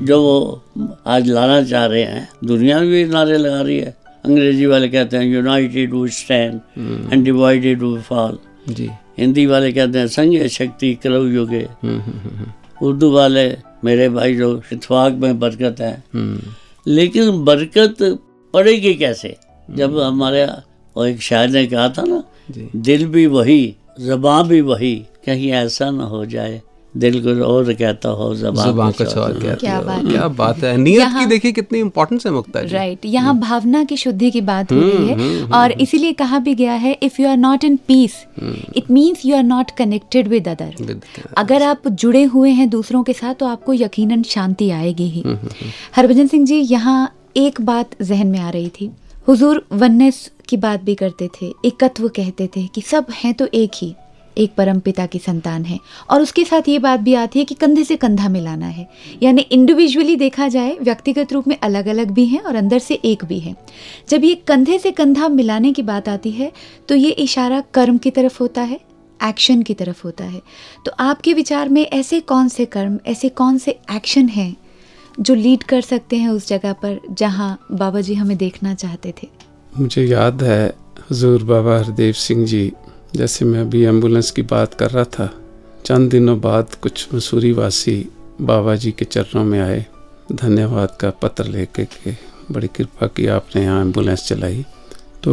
[0.00, 0.62] जो वो
[1.06, 5.24] आज लाना चाह रहे हैं। दुनिया भी नारे लगा रही है। अंग्रेज़ी वाले कहते हैं
[5.24, 6.60] united we stand
[7.12, 12.28] and divided we fall जी। हिंदी वाले कहते हैं संघ शक्ति करो युगे। हम्म हम्म
[12.28, 16.40] हम्म उर्दू वाले मेरे भाई जो इतफाक में बरकत है। हम्म।
[16.86, 18.18] लेकिन बरकत
[18.54, 19.36] पड़ेगी कैसे?
[19.70, 20.46] जब हमारे
[20.96, 22.22] वो एक शायर ने कहा था ना
[22.82, 23.62] दिल भी वही
[24.00, 24.94] जबां भी वही
[25.26, 26.60] कहीं ऐसा ना हो जाए।
[26.94, 30.58] दिल कुछ और कहता हो जबां ज़ुबान कुछ और और कहती क्या बात क्या बात
[30.64, 34.40] है। नियत की देखिए कितनी इंपॉर्टेंस है मुक्ता जी। राइट यहाँ भावना की शुद्धि की
[34.40, 37.76] बात हो रही है। और इसीलिए कहा भी गया है if you are not in
[37.88, 38.16] peace
[38.76, 41.00] it means you are not connected with other
[41.38, 45.24] अगर आप जुड़े हुए हैं दूसरों के साथ तो आपको यकीनन शांति आएगी ही।
[45.96, 48.90] हरभजन सिंह जी यहाँ एक बात जहन में आ रही थी।
[49.28, 53.70] हुजूर वननेस की बात भी करते थे, एकत्व कहते थे कि सब हैं तो एक
[53.74, 53.94] ही,
[54.36, 55.78] एक परम पिता की संतान है।
[56.10, 58.88] और उसके साथ ये बात भी आती है कि कंधे से कंधा मिलाना है।
[59.22, 63.24] यानी इंडिविजुअली देखा जाए, व्यक्तिगत रूप में अलग अलग भी हैं और अंदर से एक
[63.24, 63.54] भी है।
[64.08, 66.52] जब ये कंधे से कंधा मिलाने की बात आती है
[66.88, 68.80] तो ये इशारा कर्म की तरफ़ होता है
[69.20, 70.40] एक्शन की तरफ़ होता है।
[70.86, 74.56] तो आपके विचार में ऐसे कौन से कर्म, ऐसे कौन से एक्शन हैं,
[75.20, 79.28] जो लीड कर सकते हैं उस जगह पर जहाँ बाबा जी हमें देखना चाहते थे?
[79.72, 80.66] मुझे याद है
[81.10, 82.72] हजूर बाबा हरदेव सिंह जी,
[83.16, 85.28] जैसे मैं अभी एंबुलेंस की बात कर रहा था।
[85.86, 87.94] चंद दिनों बाद कुछ मसूरी वासी
[88.40, 89.84] बाबा जी के चरणों में आए।
[90.32, 92.12] धन्यवाद का पत्र लेके के
[92.50, 94.64] बड़ी कृपा की आपने यहाँ एंबुलेंस चलाई।
[95.22, 95.32] तो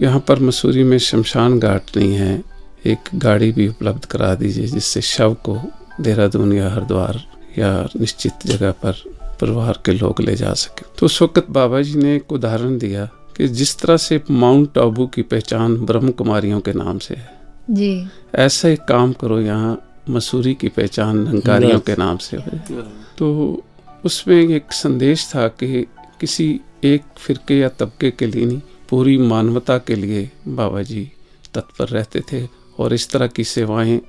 [0.00, 2.42] यहाँ पर मसूरी में शमशान घाट नहीं है,
[2.86, 5.58] एक गाड़ी भी उपलब्ध करा दीजिए, जिससे शव को
[6.00, 7.22] देहरादून या हरिद्वार
[7.58, 9.02] या निश्चित जगह पर
[9.40, 13.08] परिवार के लोग ले जा सके। तो उस वक्त बाबा जी ने एक उदाहरण दिया।
[13.40, 18.08] कि जिस तरह से माउंट आबू की पहचान ब्रह्म कुमारियों के नाम से है। जी।
[18.34, 22.82] ऐसा एक काम करो यहाँ मसूरी की पहचान नंकारियों के नाम से हो।
[23.18, 23.62] तो
[24.04, 25.86] उसमें एक संदेश था कि
[26.20, 31.12] किसी एक फिरके या तबके के लिए नहीं पूरी मानवता के लिए बाबा जी
[31.54, 32.48] तत्पर रहते थे
[32.78, 34.00] और इस तरह की सेवाएँ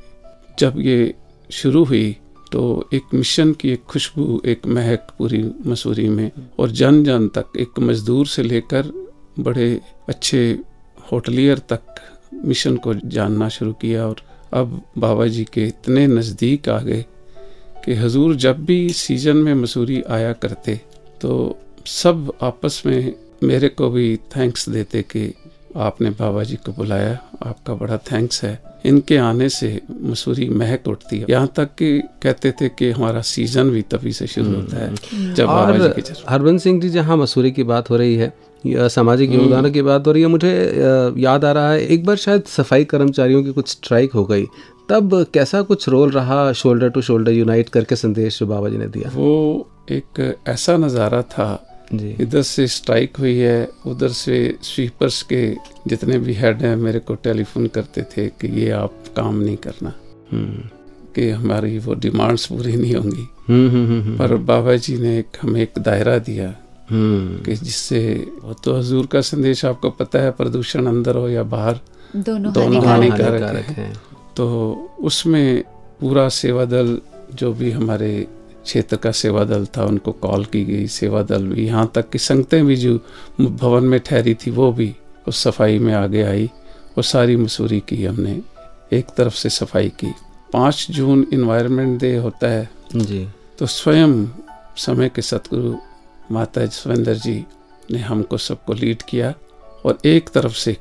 [0.60, 1.14] जब ये
[1.52, 2.18] शुरू हुई
[2.52, 7.46] तो एक मिशन की एक खुशबू एक महक पूरी मसूरी में और जन जन तक
[7.60, 10.60] एक मजदूर से लेकर बड़े अच्छे
[11.12, 11.96] होटलियर तक
[12.46, 14.22] मिशन को जानना शुरू किया और
[14.54, 17.06] अब बाबा जी के इतने नज़दीक आ गए
[17.86, 20.80] कि हजूर जब भी सीज़न में मसूरी आया करते
[21.22, 23.14] तो सब आपस में
[23.44, 25.34] मेरे को भी थैंक्स देते कि
[25.78, 27.12] आपने बाबा जी को बुलाया।
[27.46, 32.52] आपका बड़ा थैंक्स है। इनके आने से मसूरी महक उठती है। यहाँ तक कि कहते
[32.52, 36.26] थे कि हमारा सीज़न भी तभी से शुरू होता है हम्म। जब बाबा जी और
[36.30, 38.34] हरबंस सिंह जी जहाँ मसूरी की बात हो रही है
[38.66, 40.54] सामाजिक हम्म। योगदान की बात हो रही है मुझे
[41.18, 44.46] याद आ रहा है एक बार शायद सफ़ाई कर्मचारियों की कुछ स्ट्राइक हो गई।
[44.90, 48.88] तब कैसा कुछ रोल रहा शोल्डर टू शोल्डर यूनाइट करके संदेश जो बाबा जी ने
[48.88, 49.12] दिया?
[49.16, 55.56] वो एक ऐसा नज़ारा था जी। इधर से स्ट्राइक हुई है उधर से स्वीपर्स के
[55.88, 59.94] जितने भी हेड हैं मेरे को टेलीफोन करते थे कि ये आप काम नहीं करना।
[60.32, 60.70] हम्म।
[61.16, 65.80] कि हमारी वो डिमांड्स पूरी नहीं होंगी। हम्म। पर बाबा जी ने एक हमें एक
[65.80, 66.56] दायरा दिया
[66.92, 68.02] कि जिससे
[68.44, 71.80] वो तो हजूर का संदेश आपको पता है प्रदूषण अंदर हो या बाहर
[72.16, 73.94] दोनों दोनों हानिकारक है।
[74.36, 74.48] तो
[75.02, 75.64] उसमें
[76.00, 76.98] पूरा सेवा दल
[77.34, 78.28] जो भी हमारे
[78.64, 82.18] क्षेत्र का सेवा दल था उनको कॉल की गई। सेवा दल भी यहाँ तक कि
[82.18, 83.00] संगतें भी जो
[83.42, 84.96] भवन में ठहरी थी वो भी
[85.28, 86.50] उस सफ़ाई में आगे आई।
[86.98, 88.42] वो सारी मसूरी की हमने
[88.94, 90.14] एक तरफ़ से सफ़ाई की।
[90.54, 93.28] पाँच जून इन्वायरमेंट डे होता है। जी।
[93.60, 94.26] तो स्वयं
[94.78, 95.76] समय के सतगुरु
[96.32, 97.44] माता जसविंदर जी
[97.92, 99.34] ने हमको सबको लीड किया
[99.86, 100.78] और एक तरफ़ से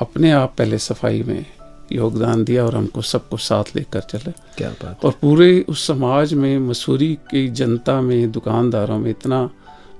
[0.00, 1.44] अपने आप पहले सफ़ाई में
[1.92, 6.58] योगदान दिया और हमको सबको साथ लेकर चले। क्या बात और पूरे उस समाज में
[6.58, 9.50] मसूरी की जनता में दुकानदारों में इतना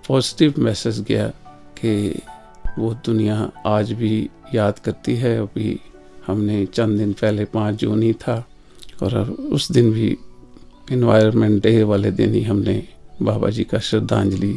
[0.08, 1.28] पॉजिटिव मैसेज गया
[1.78, 2.22] कि
[2.78, 5.78] वो दुनिया आज भी याद करती है। अभी
[6.26, 8.44] हमने चंद दिन पहले पाँच जून ही था
[9.02, 9.18] और
[9.52, 10.16] उस दिन भी
[10.92, 12.88] इन्वायरमेंट डे वाले दिन ही हमने
[13.22, 14.56] बाबा जी का श्रद्धांजलि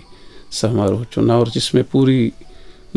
[0.51, 2.31] समारोह चुना और जिसमें पूरी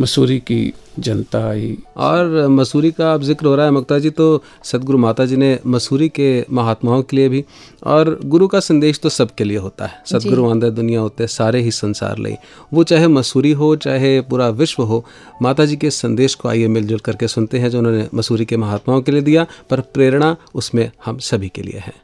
[0.00, 4.42] मसूरी की जनता आई। और मसूरी का अब ज़िक्र हो रहा है मुक्ता जी तो
[4.64, 7.44] सदगुरु माता जी ने मसूरी के महात्माओं के लिए भी
[7.84, 11.60] और गुरु का संदेश तो सबके लिए होता है। सदगुरु आंदर दुनिया होते हैं सारे
[11.62, 12.36] ही संसार ले।
[12.72, 15.04] वो चाहे मसूरी हो चाहे पूरा विश्व हो
[15.42, 19.00] माता जी के संदेश को आइए मिलजुल करके सुनते हैं जो उन्होंने मसूरी के महात्माओं
[19.02, 21.94] के लिए दिया पर प्रेरणा उसमें हम सभी के लिए है।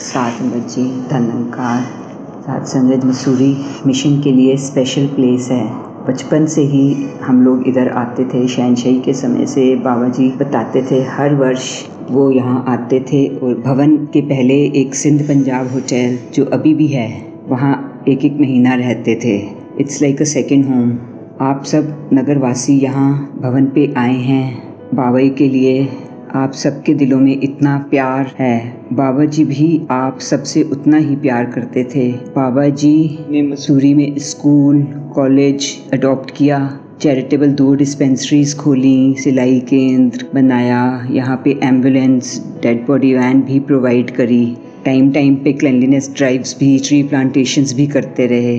[0.00, 2.05] सात बजे धनंकार
[2.46, 3.56] सात संगत मसूरी
[3.86, 5.64] मिशन के लिए स्पेशल प्लेस है।
[6.06, 10.82] बचपन से ही हम लोग इधर आते थे। शहनशाही के समय से बाबा जी बताते
[10.90, 11.70] थे हर वर्ष
[12.10, 16.86] वो यहाँ आते थे और भवन के पहले एक सिंध पंजाब होटल जो अभी भी
[16.86, 17.08] है,
[17.48, 19.36] वहाँ एक एक महीना रहते थे।
[19.80, 20.98] It's like a second home
[21.40, 24.46] आप सब नगरवासी यहाँ भवन पे आए हैं।
[24.94, 25.88] बाबा के लिए
[26.36, 28.56] आप सबके दिलों में इतना प्यार है।
[28.92, 34.18] बाबा जी भी आप सबसे उतना ही प्यार करते थे। बाबा जी ने मसूरी में
[34.18, 34.82] स्कूल,
[35.14, 36.58] कॉलेज अडॉप्ट किया।
[37.00, 44.10] चैरिटेबल दो डिस्पेंसरीज खोली, सिलाई केंद्र बनाया। यहाँ पे एंबुलेंस डेड बॉडी वैन भी प्रोवाइड
[44.10, 48.58] करी। टाइम टाइम पे क्लेanलीनेस ड्राइव्स भी ट्री प्लांटेशंस भी करते रहे।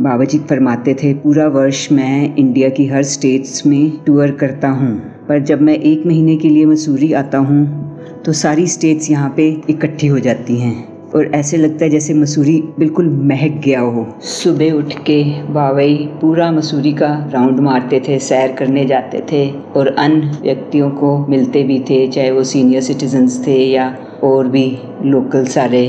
[0.00, 5.00] बाबा जी फरमाते थे, पूरा वर्ष मैं इंडिया की हर स्टेट्स में टूर करता हूँ।
[5.32, 9.46] पर जब मैं एक महीने के लिए मसूरी आता हूँ तो सारी स्टेट्स यहाँ पे
[9.70, 14.72] इकट्ठी हो जाती हैं। और ऐसे लगता है जैसे मसूरी बिल्कुल महक गया हो। सुबह
[14.72, 20.38] उठ के बावई पूरा मसूरी का राउंड मारते थे, सैर करने जाते थे, और अन्य
[20.42, 23.88] व्यक्तियों को मिलते भी थे, चाहे वो सीनियर सिटीजन्स थे या
[24.22, 25.86] और भी लोकल सारे।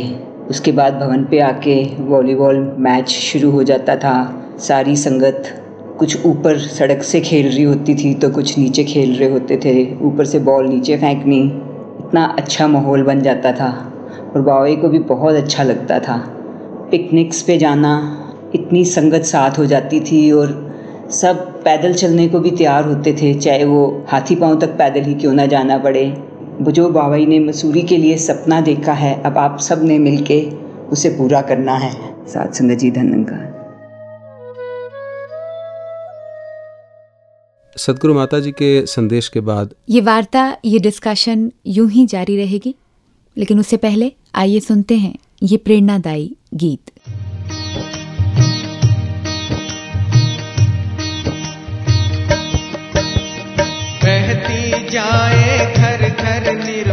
[0.49, 4.15] उसके बाद भवन पे आके वॉलीबॉल मैच शुरू हो जाता था।
[4.59, 5.43] सारी संगत
[5.99, 9.99] कुछ ऊपर सड़क से खेल रही होती थी तो कुछ नीचे खेल रहे होते थे।
[10.01, 11.39] ऊपर से बॉल नीचे फेंकनी।
[11.99, 13.69] इतना अच्छा माहौल बन जाता था
[14.35, 16.17] और बावई को भी बहुत अच्छा लगता था।
[16.91, 18.19] पिकनिक्स पे जाना
[18.55, 20.75] इतनी संगत साथ हो जाती थी और
[21.11, 25.13] सब पैदल चलने को भी तैयार होते थे, चाहे वो हाथी पाँव तक पैदल ही
[25.13, 26.23] क्यों ना जाना पड़े।
[26.61, 30.25] जो बाबाई ने मसूरी के लिए सपना देखा है। अब आप सबने मिल
[30.91, 31.91] उसे पूरा करना है।
[32.27, 33.62] सात संगत जी, धन्यवाद।
[37.77, 42.75] सदगुरु माता जी के संदेश के बाद ये वार्ता ये डिस्कशन यूँ ही जारी रहेगी
[43.37, 46.91] लेकिन उससे पहले आइए सुनते हैं ये प्रेरणादायी गीत।
[54.03, 56.92] बहती जाए घर घर निर्मल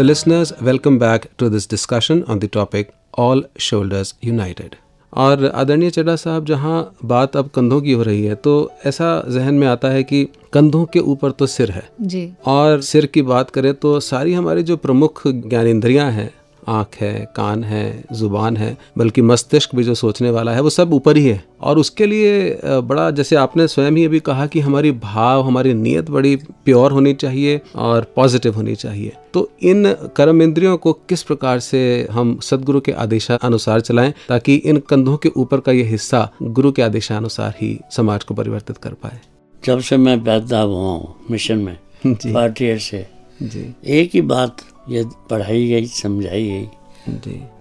[0.00, 4.76] So, listeners, welcome back to this discussion on the topic All Shoulders United.
[5.12, 8.54] और आदरणीय चड्डा साहब जहाँ बात अब कंधों की हो रही है तो
[8.86, 13.06] ऐसा जहन में आता है कि कंधों के ऊपर तो सिर है जी और सिर
[13.06, 16.30] की बात करें तो सारी हमारी जो प्रमुख ज्ञानेन्द्रियाँ हैं
[16.68, 20.92] आँख है कान है ज़ुबान है बल्कि मस्तिष्क भी जो सोचने वाला है वो सब
[20.94, 24.90] ऊपर ही है। और उसके लिए बड़ा जैसे आपने स्वयं ही अभी कहा कि हमारी
[24.92, 30.76] भाव हमारी नीयत बड़ी प्योर होनी चाहिए और पॉजिटिव होनी चाहिए। तो इन कर्म इंद्रियों
[30.76, 35.72] को किस प्रकार से हम सदगुरु के आदेशानुसार चलाएँ ताकि इन कंधों के ऊपर का
[35.72, 39.20] ये हिस्सा गुरु के आदेशानुसार ही समाज को परिवर्तित कर पाए?
[39.64, 43.06] जब से मैं पैदा हुआ हूँ मिशन में जी। फोर्टी से
[43.42, 44.56] जी। एक ही बात
[44.90, 46.68] ये पढ़ाई गई समझाई गई।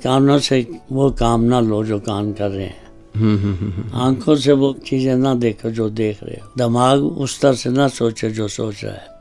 [0.04, 4.36] कानों से वो काम ना लो जो कान कर रहे हैं। हम्म हम्म हम्म। आँखों
[4.36, 8.30] से वो चीज़ें ना देखो जो देख रहे हो। दिमाग उस तरह से ना सोचे
[8.30, 9.18] जो सोच रहा है।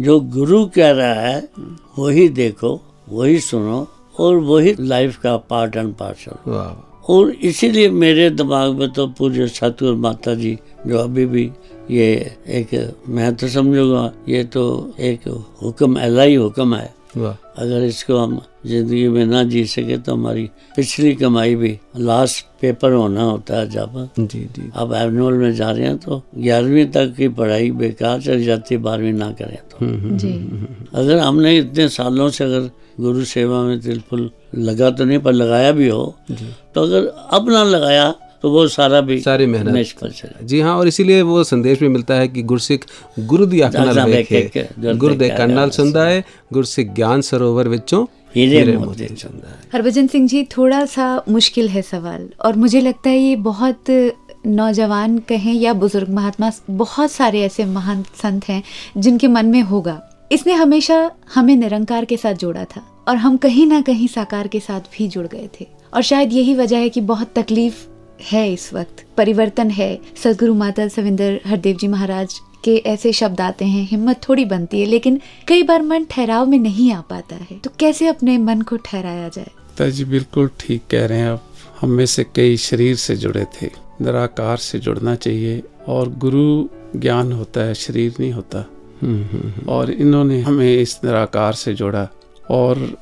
[0.00, 1.48] जो गुरु कह रहा है
[1.98, 3.86] वही देखो वही सुनो
[4.20, 6.50] और वही लाइफ का पार्ट एंड पार्सल
[7.08, 11.50] और इसीलिए मेरे दिमाग में तो पूज्य सतगुरु माता जी जो अभी भी
[11.90, 12.10] ये
[12.48, 12.74] एक
[13.08, 14.62] मैं तो समझूँगा ये तो
[15.00, 15.28] एक
[15.62, 21.14] हुक्म अल्लाही हुक्म है। अगर इसको हम ज़िंदगी में ना जी सके तो हमारी पिछली
[21.14, 25.86] कमाई भी लास्ट पेपर होना होता है जब। जी जी। अब एनुअल में जा रहे
[25.86, 29.78] हैं तो ग्यारहवीं तक की पढ़ाई बेकार चल जाती है बारहवीं ना करें तो।
[30.16, 30.32] जी।
[30.94, 32.70] अगर हमने इतने सालों से अगर
[33.00, 37.62] गुरु सेवा में दिलफुल लगा तो नहीं पर लगाया भी हो तो अगर अब ना
[37.64, 38.12] लगाया
[38.43, 41.87] तो वो सारा भी सारी मेहनत। निष्फल चला जी हाँ और इसीलिए वो संदेश भी
[41.89, 42.85] मिलता है कि गुरसिख
[43.31, 46.09] गुरु दी आख ਨਾਲ ਦਾਦਾ ਵੇਖੇ ਵੇਖੇ, ਗੁਰ ਗੁਰ ਦੇ ਦੇਖਿਆ ਕੰਨ ਨਾਲ ਜਾਵੇ। ਸੁਣਦਾ
[46.09, 46.21] ਹੈ
[46.53, 50.79] ਗੁਰਸਿਖ ਗਿਆਨ ਸਰੋਵਰ ਵਿੱਚੋਂ हीरे हीरे मोती मोती चुनता चुनता है हरभजन सिंह जी थोड़ा
[50.89, 53.91] सा मुश्किल है सवाल और मुझे लगता है ये बहुत
[54.57, 56.49] नौजवान कहें या बुजुर्ग महात्मा
[56.81, 58.59] बहुत सारे ऐसे महान संत हैं
[58.97, 59.95] जिनके मन में होगा
[60.31, 60.99] इसने हमेशा
[61.35, 65.07] हमें निरंकार के साथ जोड़ा था और हम कहीं ना कहीं साकार के साथ भी
[65.15, 67.85] जुड़ गए थे और शायद यही वजह है कि बहुत तकलीफ
[68.20, 73.64] है इस वक्त। परिवर्तन है। सदगुरु माता सविंदर हरदेव जी महाराज के ऐसे शब्द आते
[73.64, 77.58] हैं हिम्मत थोड़ी बनती है लेकिन कई बार मन ठहराव में नहीं आ पाता है।
[77.58, 79.90] तो कैसे अपने मन को ठहराया जाए?
[79.90, 81.48] जी बिल्कुल ठीक कह रहे हैं आप।
[81.80, 86.68] हम में से कई शरीर से जुड़े थे। निराकार से जुड़ना चाहिए और गुरु
[87.00, 88.58] ज्ञान होता है शरीर नहीं होता।
[89.68, 92.08] और इन्होंने हमें इस निराकार से जोड़ा।
[92.50, 92.98] और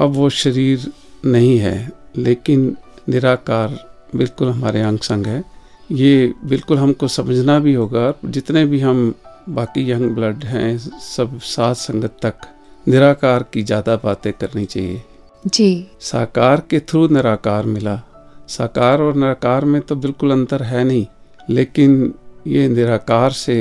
[0.00, 0.92] अब वो शरीर
[1.24, 2.76] नहीं है लेकिन
[3.08, 5.42] निराकार बिल्कुल हमारे अंग संग है।
[5.90, 9.14] ये बिल्कुल हमको समझना भी होगा जितने भी हम
[9.50, 12.46] बाकी यंग ब्लड हैं सब साथ संगत तक
[12.86, 15.02] निराकार की ज़्यादा बातें करनी चाहिए।
[15.44, 18.00] जी। साकार के थ्रू निराकार मिला।
[18.48, 21.06] साकार और निराकार में तो बिल्कुल अंतर है नहीं
[21.48, 22.12] लेकिन
[22.46, 23.56] ये निराकार से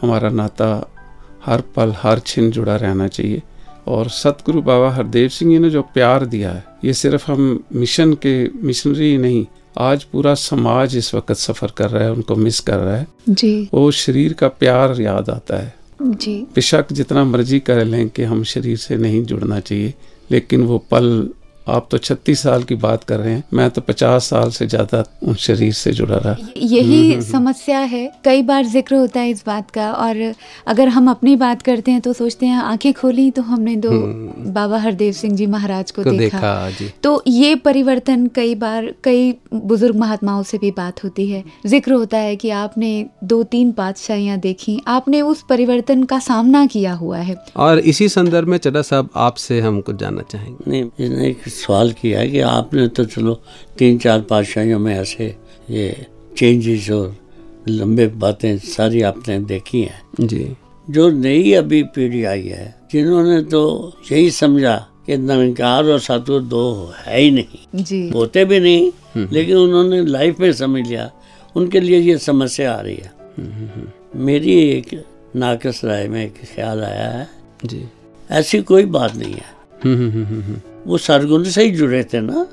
[0.00, 0.68] हमारा नाता
[1.46, 3.42] हर पल हर छिन जुड़ा रहना चाहिए।
[3.86, 8.12] और सतगुरु बाबा हरदेव सिंह जी ने जो प्यार दिया है ये सिर्फ़ हम मिशन
[8.16, 9.44] के मिशनरी नहीं
[9.78, 13.68] आज पूरा समाज इस वक्त सफ़र कर रहा है उनको मिस कर रहा है। जी।
[13.74, 18.44] वो शरीर का प्यार याद आता है। जी। बेशक जितना मर्ज़ी कर लें कि हम
[18.44, 19.94] शरीर से नहीं जुड़ना चाहिए
[20.30, 21.30] लेकिन वो पल
[21.68, 25.04] आप तो 36 साल की बात कर रहे हैं मैं तो 50 साल से ज़्यादा
[25.22, 29.70] उन शरीर से जुड़ा रहा। यही समस्या है कई बार ज़िक्र होता है इस बात
[29.70, 30.32] का और
[30.66, 33.90] अगर हम अपनी बात करते हैं तो सोचते हैं आँखें खोली तो हमने दो
[34.52, 38.92] बाबा हरदेव सिंह जी महाराज को, को देखा, देखा जी। तो ये परिवर्तन कई बार
[39.04, 42.90] कई बुज़ुर्ग महात्माओं से भी बात होती है। ज़िक्र होता है कि आपने
[43.24, 48.48] दो तीन पातशाहियाँ देखी आपने उस परिवर्तन का सामना किया हुआ है। और इसी संदर्भ
[48.48, 53.34] में चड्डा साहब आपसे हम कुछ जानना चाहेंगे। सवाल किया है कि आपने तो चलो
[53.78, 55.34] तीन चार पातशाहियों में ऐसे
[55.70, 57.16] ये चेंजेस और
[57.68, 63.62] लंबे बातें सारी आपने देखी हैं। जी। जो नई अभी पीढ़ी आई है जिन्होंने तो
[64.12, 64.76] यही समझा
[65.06, 70.40] कि निरंकार और सातु दो है ही नहीं। जी। होते भी नहीं लेकिन उन्होंने लाइफ
[70.40, 71.10] में समझ लिया।
[71.56, 73.12] उनके लिए ये समस्या आ रही है।
[74.16, 75.02] मेरी एक
[75.36, 77.28] नाकस राय में एक ख्याल आया है।
[77.64, 77.84] जी।
[78.30, 82.46] ऐसी कोई बात नहीं है। वो सरगुण से ही जुड़े थे ना?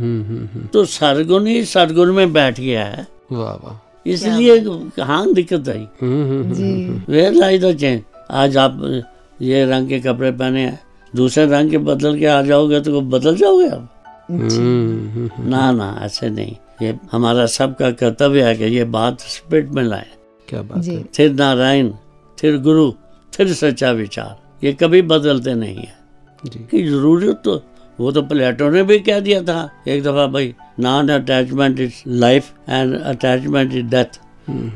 [0.00, 4.64] हम्म हम्म हम्म। तो सरगुण ही सरगुण में बैठ गया है। वाह वाह। इसलिए
[4.96, 8.02] कहाँ दिक्कत आई। Hmm hmm where lie the change?
[8.30, 9.02] आज आप
[9.42, 10.80] ये रंग के कपड़े पहने हैं
[11.16, 13.96] दूसरे रंग के बदल के आ जाओगे तो बदल जाओगे आप?
[14.30, 20.06] ना ना ऐसे नहीं। ये हमारा सबका कर्तव्य है कि ये बात स्पिरिट में लाए।
[20.48, 21.92] क्या बात है। फिर नारायण
[22.38, 22.90] फिर गुरु
[23.34, 25.98] फिर सच्चा विचार। ये कभी बदलते नहीं है।
[26.44, 27.62] जी। कि ज़रूरत तो
[28.00, 32.50] वो तो प्लेटो ने भी कह दिया था एक दफ़ा भाई non attachment is life
[32.68, 34.18] and attachment is death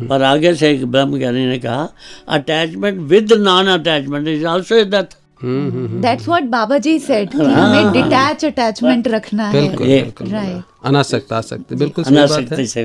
[0.08, 1.88] पर आगे से एक ब्रह्म ज्ञानी ने कहा
[2.30, 5.16] attachment with non attachment is also is death.
[5.42, 11.74] That's what Baba ji said कि हमें डिटैच अटैचमेंट रखना है। बिल्कुल राइट अनासक्त आसक्त
[11.74, 12.84] बिल्कुल सही बात है। अनासक्ति से।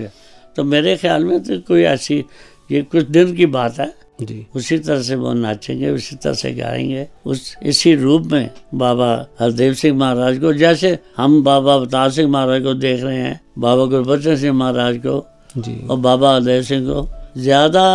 [0.55, 2.23] तो मेरे ख्याल में तो कोई ऐसी
[2.69, 6.51] ये कुछ दिन की बात है जी। उसी तरह से वो नाचेंगे उसी तरह से
[6.53, 12.29] गाएँगे। उस इसी रूप में बाबा हरदेव सिंह महाराज को जैसे हम बाबा अवतार सिंह
[12.29, 15.25] महाराज को देख रहे हैं बाबा गुरबचन सिंह महाराज को
[15.57, 17.07] जी। और बाबा हरदेव सिंह को
[17.41, 17.85] ज़्यादा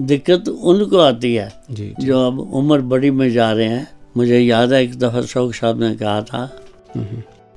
[0.00, 4.38] दिक्कत उनको आती है जी जी। जो अब उम्र बड़ी में जा रहे हैं। मुझे
[4.40, 6.50] याद है एक दफ़ा शौक साहब ने कहा था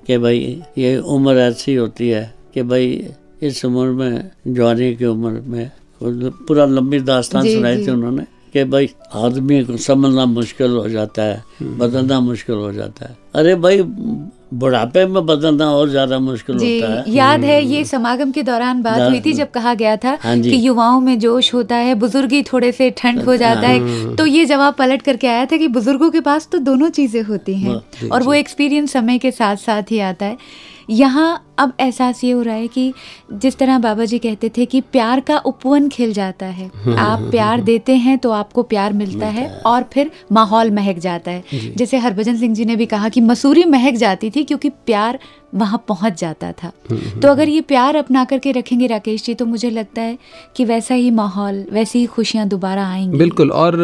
[0.07, 3.07] कि भाई ये उम्र ऐसी होती है कि भाई
[3.41, 5.71] इस उम्र में जवानी की उम्र में
[6.01, 11.43] पूरा लंबी दास्तान सुनाई थी उन्होंने कि भाई आदमी को समझना मुश्किल हो जाता है
[11.79, 13.81] बदलना मुश्किल हो जाता है। अरे भाई
[14.53, 19.01] बुढ़ापे में बदलना और ज़्यादा मुश्किल होता है। याद है ये समागम के दौरान बात
[19.01, 22.71] हुई थी जब कहा गया था हाँ कि युवाओं में जोश होता है बुजुर्गी थोड़े
[22.71, 26.21] से ठंड हो जाता है। तो ये जवाब पलट करके आया था कि बुज़ुर्गों के
[26.21, 30.25] पास तो दोनों चीज़ें होती हैं और वो एक्सपीरियंस समय के साथ साथ ही आता
[30.25, 30.37] है।
[30.89, 32.93] यहाँ अब एहसास ये हो रहा है कि
[33.33, 37.61] जिस तरह बाबा जी कहते थे कि प्यार का उपवन खिल जाता है आप प्यार
[37.71, 42.37] देते हैं तो आपको प्यार मिलता है और फिर माहौल महक जाता है। जैसे हरभजन
[42.37, 45.19] सिंह जी ने भी कहा कि मसूरी महक जाती थी क्योंकि प्यार
[45.55, 46.71] वहाँ पहुँच जाता था।
[47.21, 50.17] तो अगर ये प्यार अपना करके रखेंगे राकेश जी तो मुझे लगता है
[50.55, 53.77] कि वैसा ही माहौल वैसी ही खुशियाँ दोबारा आएँगी। बिल्कुल और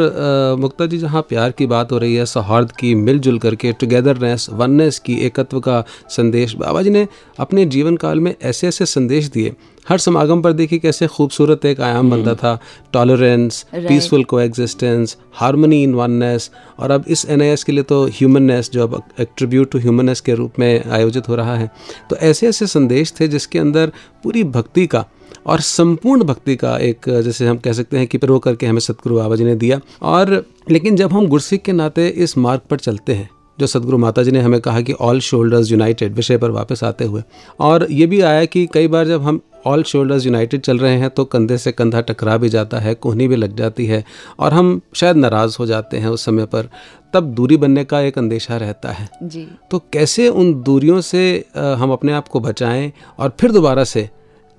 [0.59, 4.99] मुक्ता जी जहाँ प्यार की बात हो रही है सौहार्द की मिलजुल करके टुगेदरनेस वननेस
[4.99, 7.07] की एकत्व का संदेश बाबा जी ने
[7.39, 9.53] अपने जीवन काल में ऐसे ऐसे संदेश दिए।
[9.87, 12.57] हर समागम पर देखिए कैसे खूबसूरत एक आयाम बनता था।
[12.93, 16.49] Tolerance peaceful coexistence harmony in oneness
[16.79, 20.33] और अब इस एन के लिए तो ह्यूमननेस जो अब एक ट्रिब्यूट टू ह्यूमननेस के
[20.33, 21.71] रूप में आयोजित हो रहा है।
[22.09, 23.91] तो ऐसे ऐसे संदेश थे जिसके अंदर
[24.23, 25.05] पूरी भक्ति का
[25.45, 29.15] और संपूर्ण भक्ति का एक जैसे हम कह सकते हैं कि रो करके हमें सतगुरु
[29.15, 33.13] बाबा जी ने दिया। और लेकिन जब हम गुरसिख के नाते इस मार्ग पर चलते
[33.13, 33.29] हैं
[33.59, 37.05] जो सदगुरु माता जी ने हमें कहा कि ऑल शोल्डर्स यूनाइटेड विषय पर वापस आते
[37.05, 37.23] हुए।
[37.59, 41.09] और ये भी आया कि कई बार जब हम ऑल शोल्डर्स यूनाइटेड चल रहे हैं
[41.09, 44.03] तो कंधे से कंधा टकरा भी जाता है कोहनी भी लग जाती है
[44.39, 46.69] और हम शायद नाराज़ हो जाते हैं उस समय पर।
[47.13, 51.91] तब दूरी बनने का एक अंदेशा रहता है। जी। तो कैसे उन दूरियों से हम
[51.91, 54.09] अपने आप को बचाएँ और फिर दोबारा से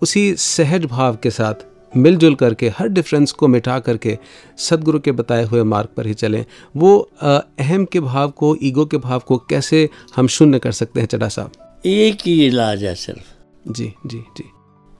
[0.03, 1.67] उसी सहज भाव के साथ
[1.97, 4.19] मिलजुल करके हर डिफरेंस को मिटा करके
[4.59, 6.45] सदगुरु के बताए हुए मार्ग पर ही चलें।
[6.77, 11.07] वो अहम के भाव को ईगो के भाव को कैसे हम शून्य कर सकते हैं
[11.07, 11.83] चड्डा साहब?
[11.87, 14.45] एक ही इलाज है सिर्फ़। जी जी जी।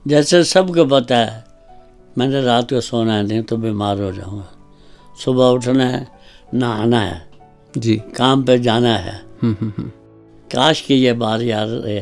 [0.07, 1.43] जैसे सबको पता है
[2.17, 4.47] मैंने रात को सोना है नहीं तो बीमार हो जाऊँगा।
[5.23, 6.07] सुबह उठना है
[6.53, 7.29] नहाना है
[7.77, 9.89] जी। काम पे जाना है। हम्म हम्म हम्म।
[10.51, 11.99] काश की ये बात याद रहे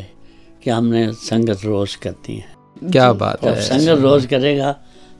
[0.63, 4.75] कि हमने संगत रोज करती है। क्या बात है। संगत रोज करेगा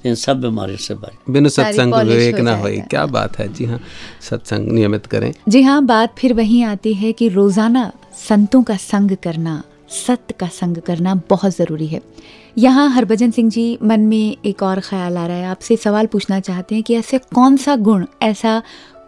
[0.06, 3.80] इन सब बीमारी से बच। बिनु सत्संग विवेक ना। होई क्या बात है। जी हाँ
[4.22, 9.16] सत्संग नियमित करें। जी हाँ बात फिर वहीं आती है कि रोज़ाना संतों का संग
[9.24, 9.62] करना
[9.98, 12.02] सत्य का संग करना बहुत ज़रूरी है।
[12.58, 16.40] यहाँ हरभजन सिंह जी मन में एक और ख्याल आ रहा है। आपसे सवाल पूछना
[16.40, 18.62] चाहते हैं कि ऐसे कौन सा गुण ऐसा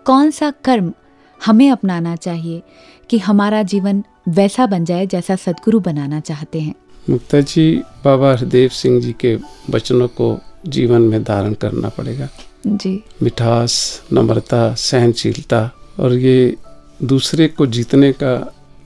[0.05, 0.91] कौन सा कर्म
[1.39, 2.61] हमें अपनाना चाहिए
[3.09, 6.73] कि हमारा जीवन वैसा बन जाए जैसा सदगुरु बनाना चाहते हैं?
[7.10, 9.36] मुक्ता जी बाबा हरदेव सिंह जी के
[9.70, 12.28] वचनों को जीवन में धारण करना पड़ेगा।
[12.68, 16.55] जी। मिठास नम्रता सहनशीलता और ये
[17.03, 18.36] दूसरे को जीतने का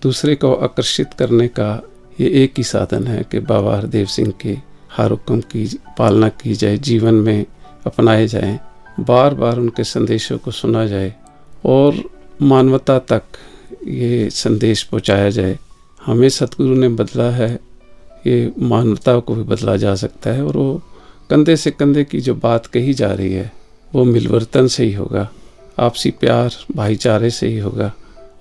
[0.03, 1.83] दूसरे को आकर्षित करने का
[2.21, 4.57] ये एक ही साधन है कि बाबा हरदेव सिंह के
[4.97, 7.45] हर हुक्म की पालना की जाए जीवन में
[7.85, 8.59] अपनाए जाएँ
[8.99, 11.13] बार बार उनके संदेशों को सुना जाए
[11.65, 12.03] और
[12.41, 13.23] मानवता तक
[13.87, 15.59] ये संदेश पहुँचाया जाए।
[16.05, 17.59] हमें सतगुरु ने बदला है
[18.27, 20.81] ये मानवता को भी बदला जा सकता है और वो
[21.29, 23.51] कंधे से कंधे की जो बात कही जा रही है,
[23.91, 25.29] वो मिलवर्तन से ही होगा,
[25.79, 27.91] आपसी प्यार, भाईचारे से ही होगा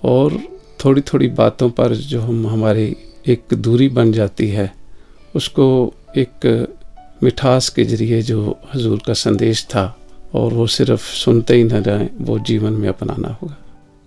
[0.03, 0.37] और
[0.85, 2.95] थोड़ी थोड़ी बातों पर जो हम, हमारी
[3.27, 4.71] एक दूरी बन जाती है,
[5.35, 6.67] उसको एक
[7.23, 9.85] मिठास के ज़रिए जो हजूर का संदेश था
[10.33, 13.57] और वो सिर्फ़ सुनते ही न रहें वो जीवन में अपनाना होगा।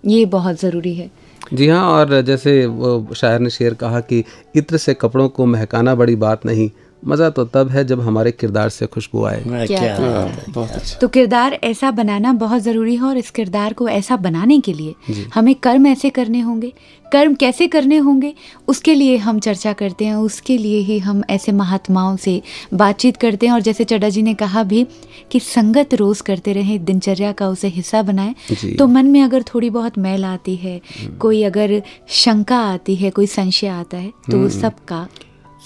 [0.05, 1.09] ये बहुत ज़रूरी है।
[1.53, 4.23] जी हाँ और जैसे वो शायर ने शेर कहा कि
[4.55, 6.69] इत्र से कपड़ों को महकाना बड़ी बात नहीं
[7.03, 10.97] मज़ा तो तब है जब हमारे किरदार से खुशबू आए। क्या क्या बात बहुत अच्छा।
[10.99, 15.25] तो किरदार ऐसा बनाना बहुत ज़रूरी है और इस किरदार को ऐसा बनाने के लिए
[15.33, 16.71] हमें कर्म ऐसे करने होंगे।
[17.05, 18.33] कर्म कैसे करने होंगे
[18.67, 22.41] उसके लिए हम चर्चा करते हैं उसके लिए ही हम ऐसे महात्माओं से
[22.73, 24.85] बातचीत करते हैं। और जैसे चड्डा जी ने कहा भी
[25.31, 28.35] कि संगत रोज़ करते रहें दिनचर्या का उसे हिस्सा बनाएँ।
[28.77, 30.79] तो मन में अगर थोड़ी बहुत मैल आती है
[31.19, 31.81] कोई अगर
[32.15, 35.07] शंका आती है कोई संशय आता है तो उस सब का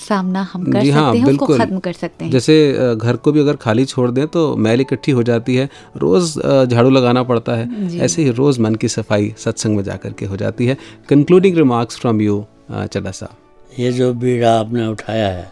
[0.01, 3.15] सामना हम कर जी सकते हाँ हैं उसको बिल्कुल। खत्म कर सकते हैं। जैसे घर
[3.17, 7.23] को भी अगर खाली छोड़ दें तो मैल इकट्ठी हो जाती है रोज़ झाड़ू लगाना
[7.23, 10.77] पड़ता है। ऐसे ही रोज़ मन की सफ़ाई सत्संग में जाकर के हो जाती है।
[11.09, 15.51] Concluding remarks from you Chadda साहब ये जो बीड़ा आपने उठाया है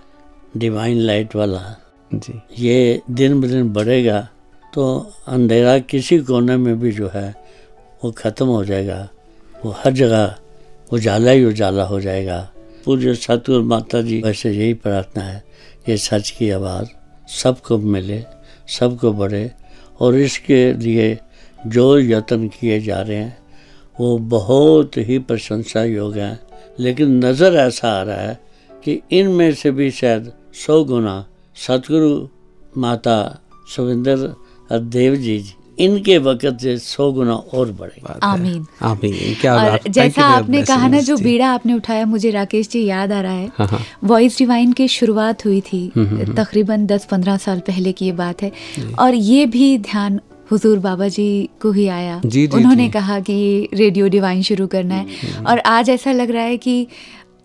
[0.57, 1.61] डिवाइन लाइट वाला
[2.11, 4.27] जी। ये दिन ब दिन बढ़ेगा
[4.73, 4.85] तो
[5.27, 7.29] अंधेरा किसी कोने में भी जो है
[8.03, 9.07] वो ख़त्म हो जाएगा।
[9.55, 10.35] वो हर जगह
[10.91, 12.37] उजाला ही उजाला हो जाएगा।
[12.85, 15.43] पूज्य सतगुरु माता जी, वैसे यही प्रार्थना है
[15.89, 16.87] ये सच की आवाज़
[17.31, 18.23] सबको मिले,
[18.67, 19.51] सबको बढ़े
[19.99, 21.17] और इसके लिए
[21.67, 23.37] जो यत्न किए जा रहे हैं,
[23.99, 26.39] वो बहुत ही प्रशंसा योग्य हैं।
[26.79, 28.39] लेकिन नज़र ऐसा आ रहा है
[28.83, 31.25] कि इनमें से भी शायद सौ गुना
[31.55, 32.27] सतगुरु
[32.77, 33.19] माता
[33.75, 34.35] सविंदर
[34.71, 35.39] देव जी
[35.79, 40.63] इनके वक़्त से सौ गुना और बढ़े। बात है। आमीन। आमीन। क्या और जैसा आपने
[40.63, 43.79] कहा ना जो बीड़ा आपने उठाया मुझे राकेश जी याद आ रहा है। हाँ, हाँ।
[44.03, 48.51] वॉइस डिवाइन की शुरुआत हुई थी। तकरीबन 10-15 साल पहले की ये बात है।
[48.99, 50.19] और ये भी ध्यान
[50.51, 54.67] हुजूर बाबा जी को ही आया। जी, जी, उन्होंने जी। कहा कि रेडियो डिवाइन शुरू
[54.67, 55.05] करना है।
[55.47, 56.87] और आज ऐसा लग रहा है कि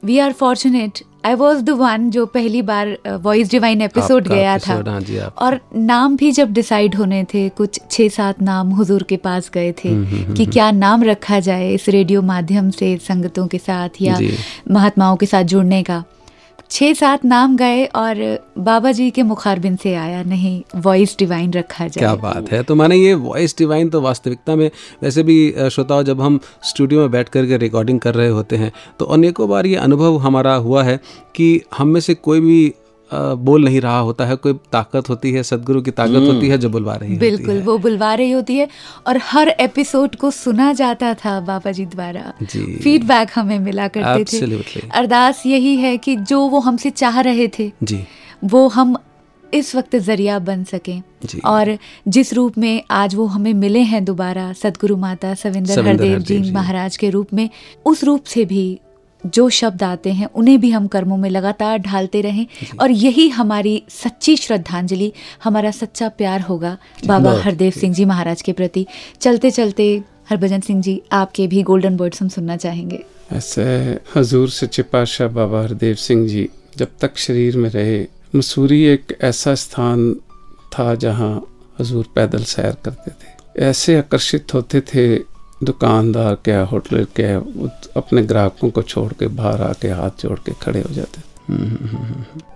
[0.05, 4.75] we are fortunate I was the one जो पहली बार वॉइस डिवाइन एपिसोड गया था।
[4.91, 9.17] हाँ जी। और नाम भी जब डिसाइड होने थे कुछ छः सात नाम हुजूर के
[9.17, 9.95] पास गए थे
[10.35, 14.19] कि क्या नाम रखा जाए इस रेडियो माध्यम से संगतों के साथ या
[14.71, 16.03] महात्माओं के साथ जुड़ने का।
[16.71, 18.17] छः सात नाम गए और
[18.59, 22.75] बाबा जी के मुखारबिन से आया, नहीं वॉइस डिवाइन रखा जाए। क्या बात है। तो
[22.75, 24.71] माने ये वॉइस डिवाइन तो वास्तविकता में
[25.03, 29.05] वैसे भी श्रोताओ, जब हम स्टूडियो में बैठ करके रिकॉर्डिंग कर रहे होते हैं तो
[29.07, 31.01] अनेकों बार ये अनुभव हमारा हुआ है
[31.37, 32.75] कि हम में से कोई भी
[33.13, 36.69] बोल नहीं रहा होता है कोई ताकत होती है सदगुरु की ताकत होती है जो
[36.69, 38.69] बुलवा रही होती बिल्कुल है। वो बुलवा रही होती है
[39.07, 44.77] और हर एपिसोड को सुना जाता था बाबा जी। द्वारा फीडबैक हमें मिला करते Absolutely.
[44.77, 48.05] थे अरदास यही है कि जो वो हमसे चाह रहे थे जी।
[48.45, 48.97] वो हम
[49.55, 51.03] इस वक्त ज़रिया बन सकें।
[51.45, 51.79] और
[52.09, 56.97] जिस रूप में आज वो हमें मिले हैं दोबारा सदगुरु माता सविंदर हरदेव जी। महाराज
[56.97, 57.49] के रूप में
[57.87, 58.65] उस रूप से भी
[59.27, 62.47] जो शब्द आते हैं उन्हें भी हम कर्मों में लगातार ढालते रहें।
[62.81, 65.13] और यही हमारी सच्ची श्रद्धांजलि
[65.45, 68.87] हमारा सच्चा प्यार होगा बाबा हरदेव सिंह जी महाराज के प्रति।
[69.21, 73.63] चलते चलते हरभजन सिंह जी आपके भी गोल्डन वर्ड्स हम सुनना चाहेंगे। ऐसे
[74.17, 78.07] हजूर सच्चे पातशाह बाबा हरदेव सिंह जी जब तक शरीर में रहे
[78.37, 80.13] मसूरी एक ऐसा स्थान
[80.73, 81.35] था जहाँ
[81.81, 85.05] हजूर पैदल सैर करते थे। ऐसे आकर्षित होते थे
[85.63, 90.53] दुकानदार क्या होटल क्या, वो अपने ग्राहकों को छोड़ के बाहर आके हाथ जोड़ के
[90.63, 91.23] खड़े हो जाते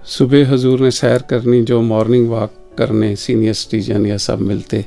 [0.06, 4.84] सुबह हजूर ने सैर करनी, जो मॉर्निंग वॉक करने सीनियर सिटीजन या सब मिलते,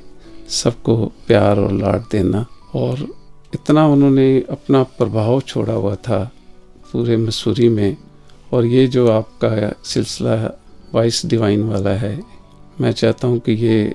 [0.49, 0.95] सबको
[1.28, 2.45] प्यार और लाड देना।
[2.76, 3.07] और
[3.53, 6.24] इतना उन्होंने अपना प्रभाव छोड़ा हुआ था
[6.91, 7.97] पूरे मसूरी में।
[8.53, 10.36] और ये जो आपका सिलसिला
[10.93, 12.20] वाइस डिवाइन वाला है,
[12.82, 13.93] मैं चाहता हूँ कि ये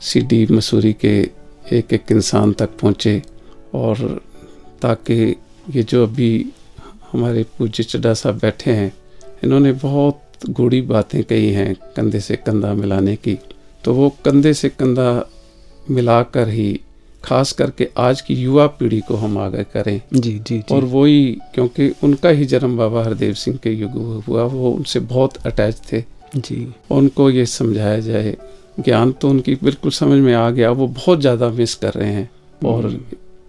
[0.00, 1.18] सीडी मसूरी के
[1.72, 3.22] एक एक इंसान तक पहुँचे।
[3.74, 4.20] और
[4.82, 5.14] ताकि
[5.70, 6.30] ये जो अभी
[7.12, 8.92] हमारे पूज्य चड्डा साहब बैठे हैं
[9.44, 13.38] इन्होंने बहुत गूढ़ी बातें कही हैं कंधे से कंधा मिलाने की।
[13.84, 15.10] तो वो कंधे से कंधा
[15.86, 16.80] मिलाकर ही
[17.24, 21.24] खास करके आज की युवा पीढ़ी को हम आगे करें। जी जी जी। और वही
[21.54, 23.96] क्योंकि उनका ही जन्म बाबा हरदेव सिंह के युग
[24.28, 26.02] हुआ वो उनसे बहुत अटैच थे।
[26.36, 28.36] जी। उनको ये समझाया जाए
[28.80, 32.30] ज्ञान तो उनकी बिल्कुल समझ में आ गया वो बहुत ज़्यादा मिस कर रहे हैं।
[32.60, 32.88] और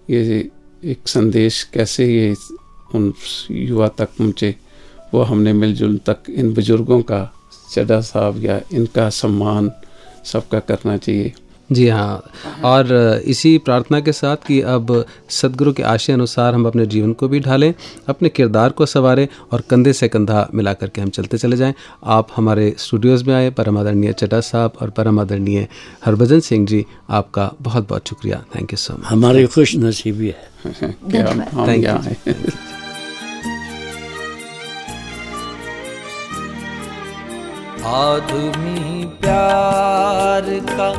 [0.09, 0.49] ये
[0.83, 2.35] एक संदेश कैसे ये
[2.95, 3.13] उन
[3.51, 4.55] युवा तक पहुँचे,
[5.13, 7.21] वो हमने मिलजुल तक इन बुज़ुर्गों का
[7.71, 9.71] चडा साहब या इनका सम्मान
[10.25, 11.33] सबका करना चाहिए।
[11.71, 12.31] जी हाँ।
[12.65, 12.91] और
[13.25, 17.39] इसी प्रार्थना के साथ कि अब सदगुरु के आशय अनुसार हम अपने जीवन को भी
[17.39, 17.73] ढालें
[18.09, 21.73] अपने किरदार को संवारें और कंधे से कंधा मिला करके हम चलते चले जाएँ।
[22.05, 25.67] आप हमारे स्टूडियोज़ में आए परम आदरणीय चड्डा साहब और परम आदरणीय
[26.05, 30.49] हरभजन सिंह जी आपका बहुत बहुत शुक्रिया। थैंक यू सो मच हमारी खुश नसीबी है।
[30.73, 32.17] थैंक हैं।
[37.85, 40.89] आदमी प्यार का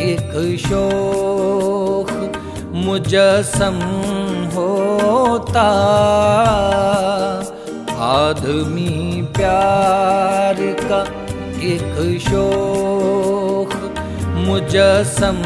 [0.00, 2.10] एक शोख
[2.74, 3.78] मुजसम
[4.54, 5.66] होता।
[8.06, 11.00] आदमी प्यार का
[11.62, 13.74] एक शोख
[14.46, 15.42] मुजसम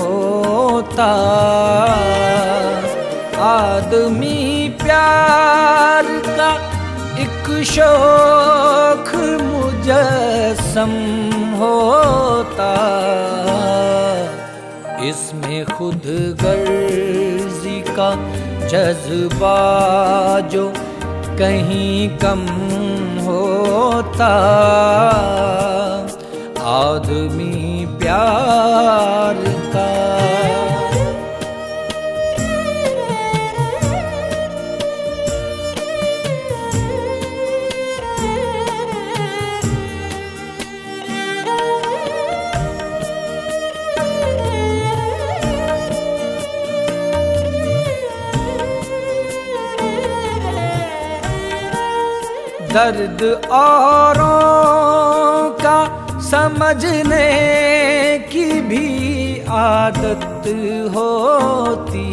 [0.00, 1.10] होता।
[3.42, 6.50] आदमी प्यार का
[7.22, 10.92] एक शोख मुजसम
[11.62, 12.72] होता।
[15.08, 16.02] इसमें खुद
[16.42, 18.10] गर्जी का
[18.68, 19.58] जज्बा
[20.52, 20.72] जो
[21.38, 22.42] कहीं कम
[23.26, 24.32] होता।
[26.72, 29.36] आदमी प्यार
[29.74, 29.88] का
[52.74, 55.78] दर्द औरों का
[56.20, 57.28] समझने
[58.32, 58.86] की भी
[59.48, 60.46] आदत
[60.94, 62.12] होती।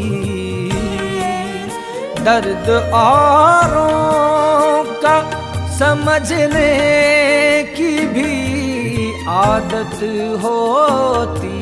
[2.24, 5.16] दर्द औरों का
[5.78, 6.74] समझने
[7.78, 8.36] की भी
[9.28, 10.00] आदत
[10.44, 11.60] होती।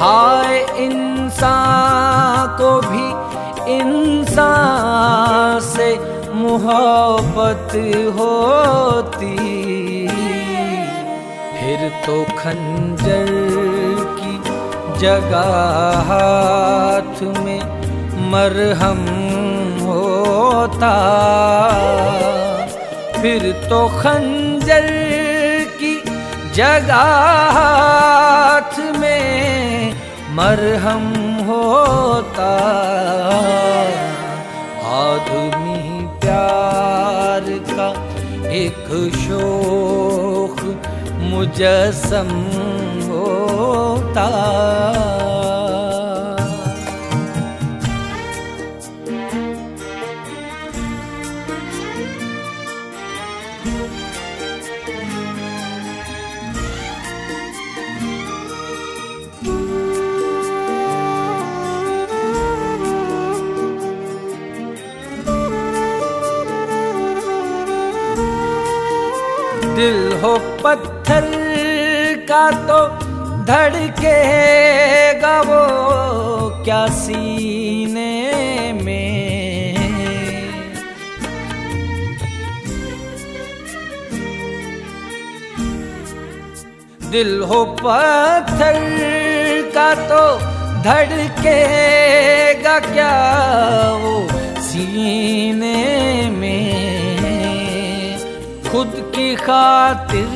[0.00, 3.06] हाय इंसान को भी
[3.78, 7.72] इंसान से मोहब्बत
[8.16, 9.36] होती।
[11.54, 13.30] फिर तो खंजर
[14.18, 14.34] की
[15.00, 15.50] जगह
[16.08, 17.62] हाथ में
[18.30, 19.02] मरहम
[19.82, 20.94] होता।
[23.22, 24.88] फिर तो खंजर
[25.80, 25.94] की
[26.54, 27.04] जगह
[27.58, 29.94] हाथ में
[30.30, 31.06] मरहम
[31.48, 32.52] होता।
[36.34, 37.88] प्यार का
[38.60, 40.60] एक शोक
[41.30, 42.30] मुजस्सम
[43.08, 44.26] होता
[70.64, 71.24] पत्थर
[72.30, 72.78] का तो
[73.44, 75.62] धड़केगा वो,
[76.64, 78.12] क्या सीने
[78.72, 79.74] में?
[87.10, 88.78] दिल हो पत्थर
[89.74, 90.22] का तो
[90.82, 93.14] धड़केगा क्या
[93.92, 94.14] वो
[94.62, 95.80] सीने
[96.30, 97.04] में?
[98.70, 100.33] खुद की खातिर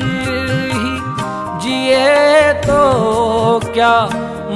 [1.89, 3.93] जिए तो क्या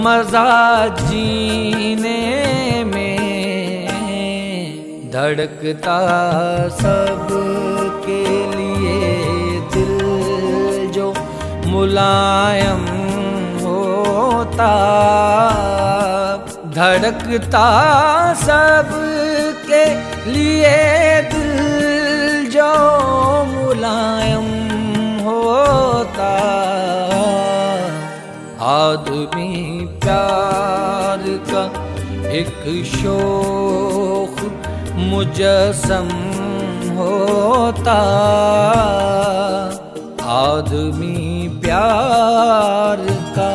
[0.05, 3.87] मज़ा जीने में?
[5.13, 5.97] धड़कता
[6.81, 7.27] सब
[8.05, 8.21] के
[8.53, 8.99] लिए
[9.73, 9.97] दिल
[10.91, 11.13] जो
[11.67, 12.85] मुलायम
[13.65, 14.71] होता।
[16.77, 17.67] धड़कता
[18.43, 18.89] सब
[19.69, 19.85] के
[20.31, 20.75] लिए
[21.33, 21.53] दिल
[22.51, 22.71] जो
[23.53, 24.22] मुलायम
[28.83, 29.51] आदमी
[30.03, 31.63] प्यार का
[32.39, 34.41] एक शोख
[35.11, 36.09] मुजसम
[36.97, 37.97] होता।
[40.33, 43.05] आदमी प्यार
[43.37, 43.51] का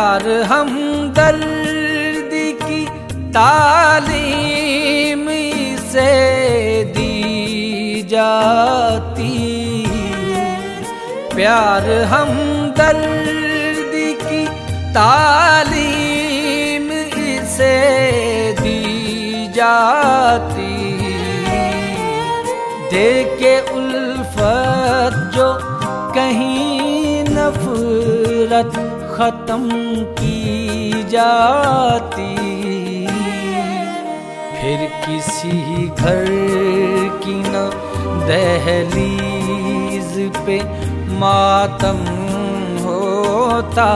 [0.00, 0.68] प्यार हम
[1.16, 2.78] दर्दी की
[3.36, 5.24] तालीम
[5.90, 6.04] से
[6.94, 9.34] दी जाती
[11.34, 12.30] प्यार हम
[12.78, 14.42] दर्दी की
[14.96, 16.88] तालीम
[17.56, 17.74] से
[18.62, 20.78] दी जाती
[22.94, 23.10] दे
[23.42, 25.52] के उल्फत जो
[26.16, 29.70] कहीं नफरत खत्म
[30.18, 32.36] की जाती।
[34.52, 36.24] फिर किसी घर
[37.24, 37.64] की न
[38.28, 40.14] दहलीज
[40.46, 40.56] पे
[41.18, 42.00] मातम
[42.84, 43.90] होता।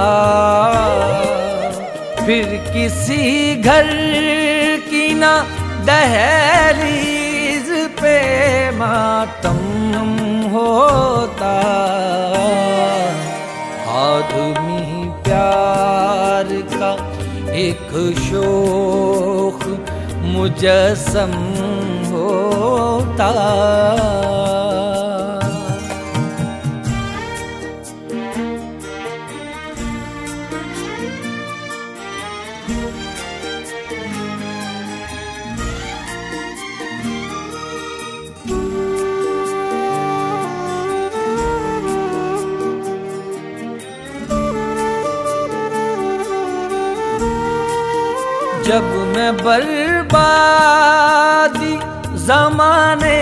[2.27, 3.23] फिर किसी
[3.57, 3.89] घर
[4.91, 5.23] की न
[5.87, 7.69] दहलीज
[8.01, 8.19] पे
[8.71, 9.63] मातम
[10.53, 11.55] होता।
[13.95, 14.94] आदमी
[17.55, 19.67] प्यार शोख
[20.35, 21.33] शोक
[22.13, 23.31] होता।
[48.75, 50.15] जब मैं बर्बादी
[52.23, 53.19] जमाने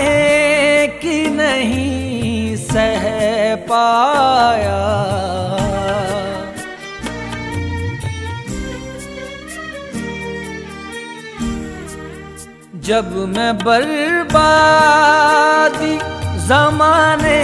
[1.01, 3.03] की नहीं सह
[3.69, 4.79] पाया।
[12.87, 14.35] जब मैं बर्बादी
[16.47, 17.37] जमाने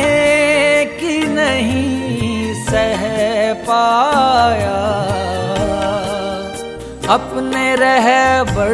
[0.98, 3.06] की नहीं सह
[3.70, 5.29] पाया।
[7.10, 8.74] अपने रहबर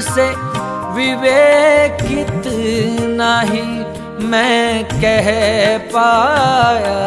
[0.00, 0.26] से
[0.94, 2.42] विवेक विवेकित
[3.20, 3.72] नहीं
[4.28, 5.28] मैं कह
[5.94, 6.98] पाया।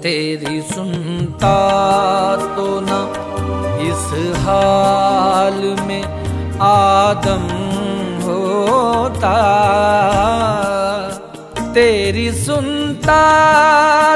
[0.00, 1.56] तेरी सुनता
[2.56, 2.90] तो न
[3.82, 6.04] इस हाल में
[6.60, 7.46] आदम
[8.22, 9.36] होता।
[11.74, 13.22] तेरी सुनता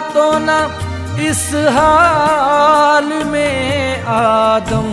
[0.00, 0.85] तो न
[1.20, 4.88] इस हाल में आदम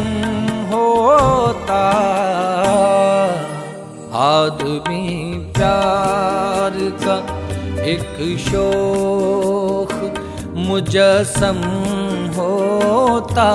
[0.71, 1.81] होता।
[4.23, 7.17] आदमी प्यार का
[7.83, 9.93] एक शोक
[10.55, 11.61] मुजसम
[12.37, 13.49] होता।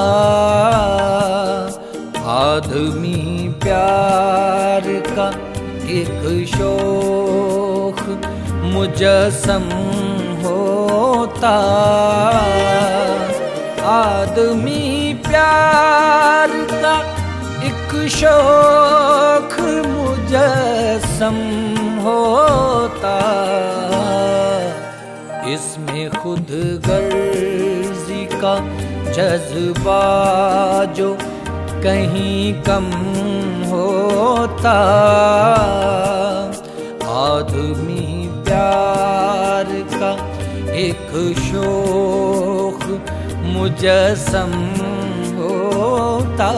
[2.29, 5.29] आदमी प्यार का
[5.91, 8.01] एक शोक
[8.65, 9.69] मुजस्सम
[10.99, 11.57] होता।
[13.91, 16.95] आदमी प्यार का
[17.69, 19.55] एक शौक
[19.87, 21.39] मुजस्सम
[22.07, 23.17] होता।
[25.49, 26.51] इसमें खुद
[26.87, 28.55] गर्जी का
[29.13, 30.03] जज्बा
[30.99, 31.11] जो
[31.85, 32.89] कहीं कम
[33.73, 34.79] होता।
[37.19, 38.05] आदमी
[38.45, 39.18] प्यार
[40.79, 42.83] एक शोक
[43.45, 44.53] मुजस्सम
[45.39, 46.51] होता।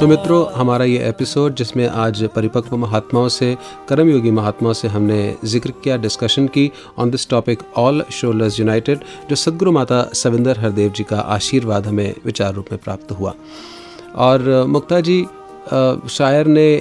[0.00, 3.56] तो मित्रों, हमारा ये एपिसोड जिसमें आज परिपक्व महात्माओं से,
[3.88, 9.36] कर्मयोगी महात्माओं से हमने ज़िक्र किया डिस्कशन की on this topic all shoulders united जो
[9.36, 13.34] सदगुरु माता सविंदर हरदेव जी का आशीर्वाद हमें विचार रूप में प्राप्त हुआ।
[14.16, 15.24] और मुक्ता जी
[16.08, 16.78] शायर ने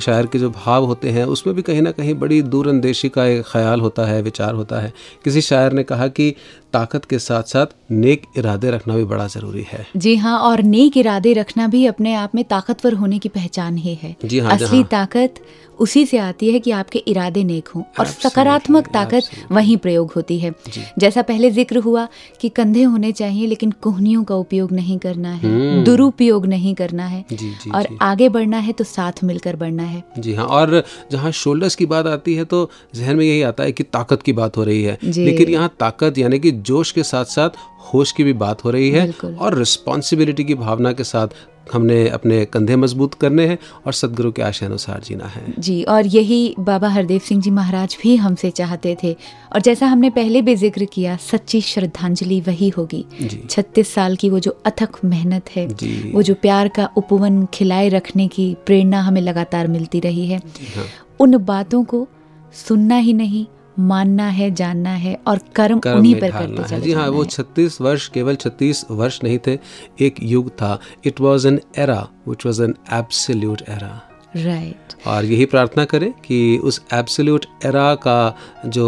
[0.00, 3.44] शायर के जो भाव होते हैं उसमें भी कहीं ना कहीं बड़ी दूरअंदेशी का एक
[3.46, 4.92] ख्याल होता है विचार होता है।
[5.24, 6.34] किसी शायर ने कहा कि
[6.72, 10.96] ताकत के साथ साथ नेक इरादे रखना भी बड़ा ज़रूरी है। जी हाँ और नेक
[10.96, 14.66] इरादे रखना भी अपने आप में ताकतवर होने की पहचान ही है। जी हाँ, असली
[14.66, 15.34] जहाँ- ताकत
[15.82, 20.38] उसी से आती है कि आपके इरादे नेक हों और सकारात्मक ताकत वहीं प्रयोग होती
[20.38, 20.52] है।
[20.98, 22.06] जैसा पहले ज़िक्र हुआ
[22.40, 27.06] कि कंधे होने चाहिए लेकिन कोहनियों का उपयोग नहीं करना है हम्म। दुरुपयोग नहीं करना
[27.06, 30.46] है जी, जी, और जी। आगे बढ़ना है तो साथ मिलकर बढ़ना है। जी हाँ
[30.46, 34.22] और जहाँ शोल्डर्स की बात आती है तो जहन में यही आता है कि ताकत
[34.22, 37.50] की बात हो रही है। लेकिन यहाँ ताकत यानी कि जोश के साथ साथ
[37.84, 41.28] होश की भी बात हो रही है और रिस्पॉन्सिबिलिटी की भावना के साथ
[41.66, 46.06] हमने अपने कंधे मज़बूत करने हैं और सदगुरु के आशय अनुसार जीना है। जी और
[46.06, 49.12] यही बाबा हरदेव सिंह जी महाराज भी हमसे चाहते थे।
[49.52, 53.04] और जैसा हमने पहले भी ज़िक्र किया सच्ची श्रद्धांजलि वही होगी।
[53.50, 55.66] छत्तीस साल की वो जो अथक मेहनत है
[56.12, 60.38] वो जो प्यार का उपवन खिलाए रखने की प्रेरणा हमें लगातार मिलती रही है।
[60.76, 60.84] हाँ।
[61.20, 62.06] उन बातों को
[62.54, 63.46] सुनना ही नहीं
[63.78, 67.22] मानना है जानना है और कर्म, कर्म उन्हीं पर करते है। चले जी हाँ वो
[67.22, 69.58] है। 36 वर्ष केवल 36 वर्ष नहीं थे
[70.00, 75.44] एक युग था। It was an era which was an absolute era right और यही
[75.44, 78.86] प्रार्थना करें कि उस एब्सोल्यूट एरा का जो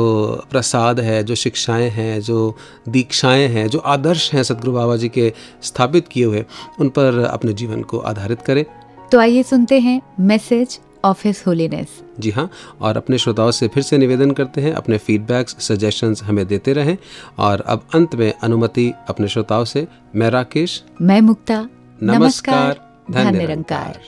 [0.51, 2.57] प्रसाद है जो शिक्षाएँ हैं जो
[2.89, 5.33] दीक्षाएँ हैं जो आदर्श हैं सदगुरु बाबा जी के
[5.63, 6.45] स्थापित किए हुए
[6.81, 8.65] उन पर अपने जीवन को आधारित करें।
[9.13, 12.51] तो आइए सुनते हैं मैसेज ऑफ़ हिज होलीनेस जी हाँ
[12.81, 16.97] और अपने श्रोताओं से फिर से निवेदन करते हैं अपने फीडबैक्स सजेशंस हमें देते रहें
[17.39, 19.87] और अब अंत में अनुमति अपने श्रोताओं से
[20.17, 21.69] मैं राकेश। मैं मुक्ता।
[22.03, 22.81] नमस्कार,
[23.11, 24.01] धन। Nirankar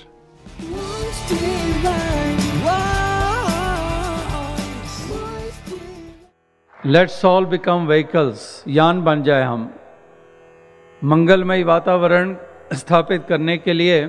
[6.86, 9.70] let's all become vehicles यान बन जाए हम।
[11.04, 12.36] मंगलमय वातावरण
[12.74, 14.04] स्थापित करने के लिए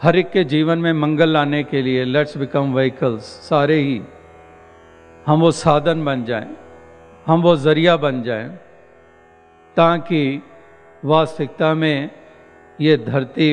[0.00, 4.00] हर एक के जीवन में मंगल लाने के लिए लेट्स बिकम व्हीकल्स सारे ही।
[5.26, 6.46] हम वो साधन बन जाएँ,
[7.26, 8.48] हम वो ज़रिया बन जाएँ,
[9.76, 10.42] ताकि
[11.04, 12.10] वास्तविकता में
[12.80, 13.50] ये धरती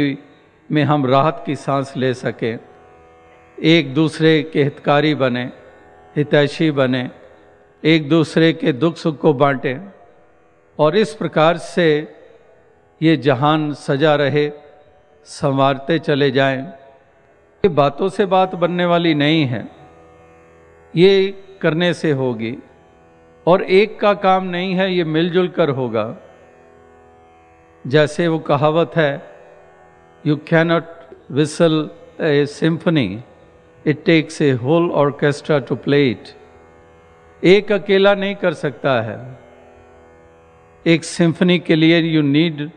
[0.69, 2.59] में हम राहत की सांस ले सकें,
[3.57, 5.43] एक दूसरे के हितकारी बने,
[6.15, 7.09] हितैषी बने,
[7.83, 9.77] एक दूसरे के दुख सुख को बांटें।
[10.79, 11.89] और इस प्रकार से
[13.01, 14.49] ये जहान सजा रहे
[15.28, 19.67] संवारते चले जाएँ। ये बातों से बात बनने वाली नहीं है।
[20.95, 22.57] ये करने से होगी।
[23.47, 26.05] और एक का काम नहीं है, ये मिलजुल कर होगा।
[27.86, 29.11] जैसे वो कहावत है
[30.25, 30.84] you cannot
[31.32, 31.89] whistle
[32.21, 33.23] a symphony
[33.86, 36.34] it takes a whole orchestra to play it
[37.43, 39.19] एक अकेला नहीं कर सकता है।
[40.86, 42.69] एक सिम्फनी के लिए you need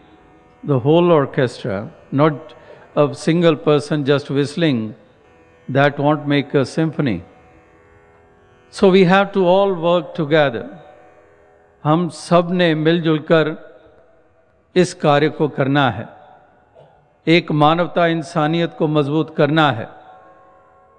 [0.66, 1.80] the whole orchestra
[2.14, 2.52] not
[2.96, 4.92] a single person just whistling
[5.70, 7.22] that won't make a symphony
[8.72, 10.68] so we have to all work together
[11.84, 13.56] हम सबने मिलजुल कर
[14.76, 16.08] इस कार्य को करना है।
[17.26, 19.88] एक मानवता इंसानियत को मज़बूत करना है।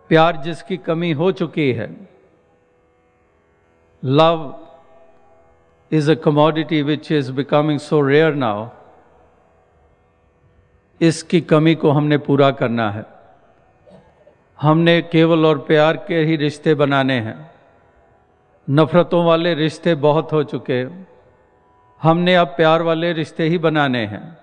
[0.10, 1.88] प्यार जिसकी कमी हो चुकी है।
[4.04, 4.54] Love
[5.92, 8.68] is a commodity which is becoming so rare now
[11.02, 13.06] इसकी कमी को हमने पूरा करना है।
[14.62, 17.52] हमने केवल और प्यार के ही रिश्ते बनाने हैं।
[18.70, 20.84] नफरतों वाले रिश्ते बहुत हो चुके
[22.02, 24.38] हमने अब प्यार वाले रिश्ते ही बनाने हैं।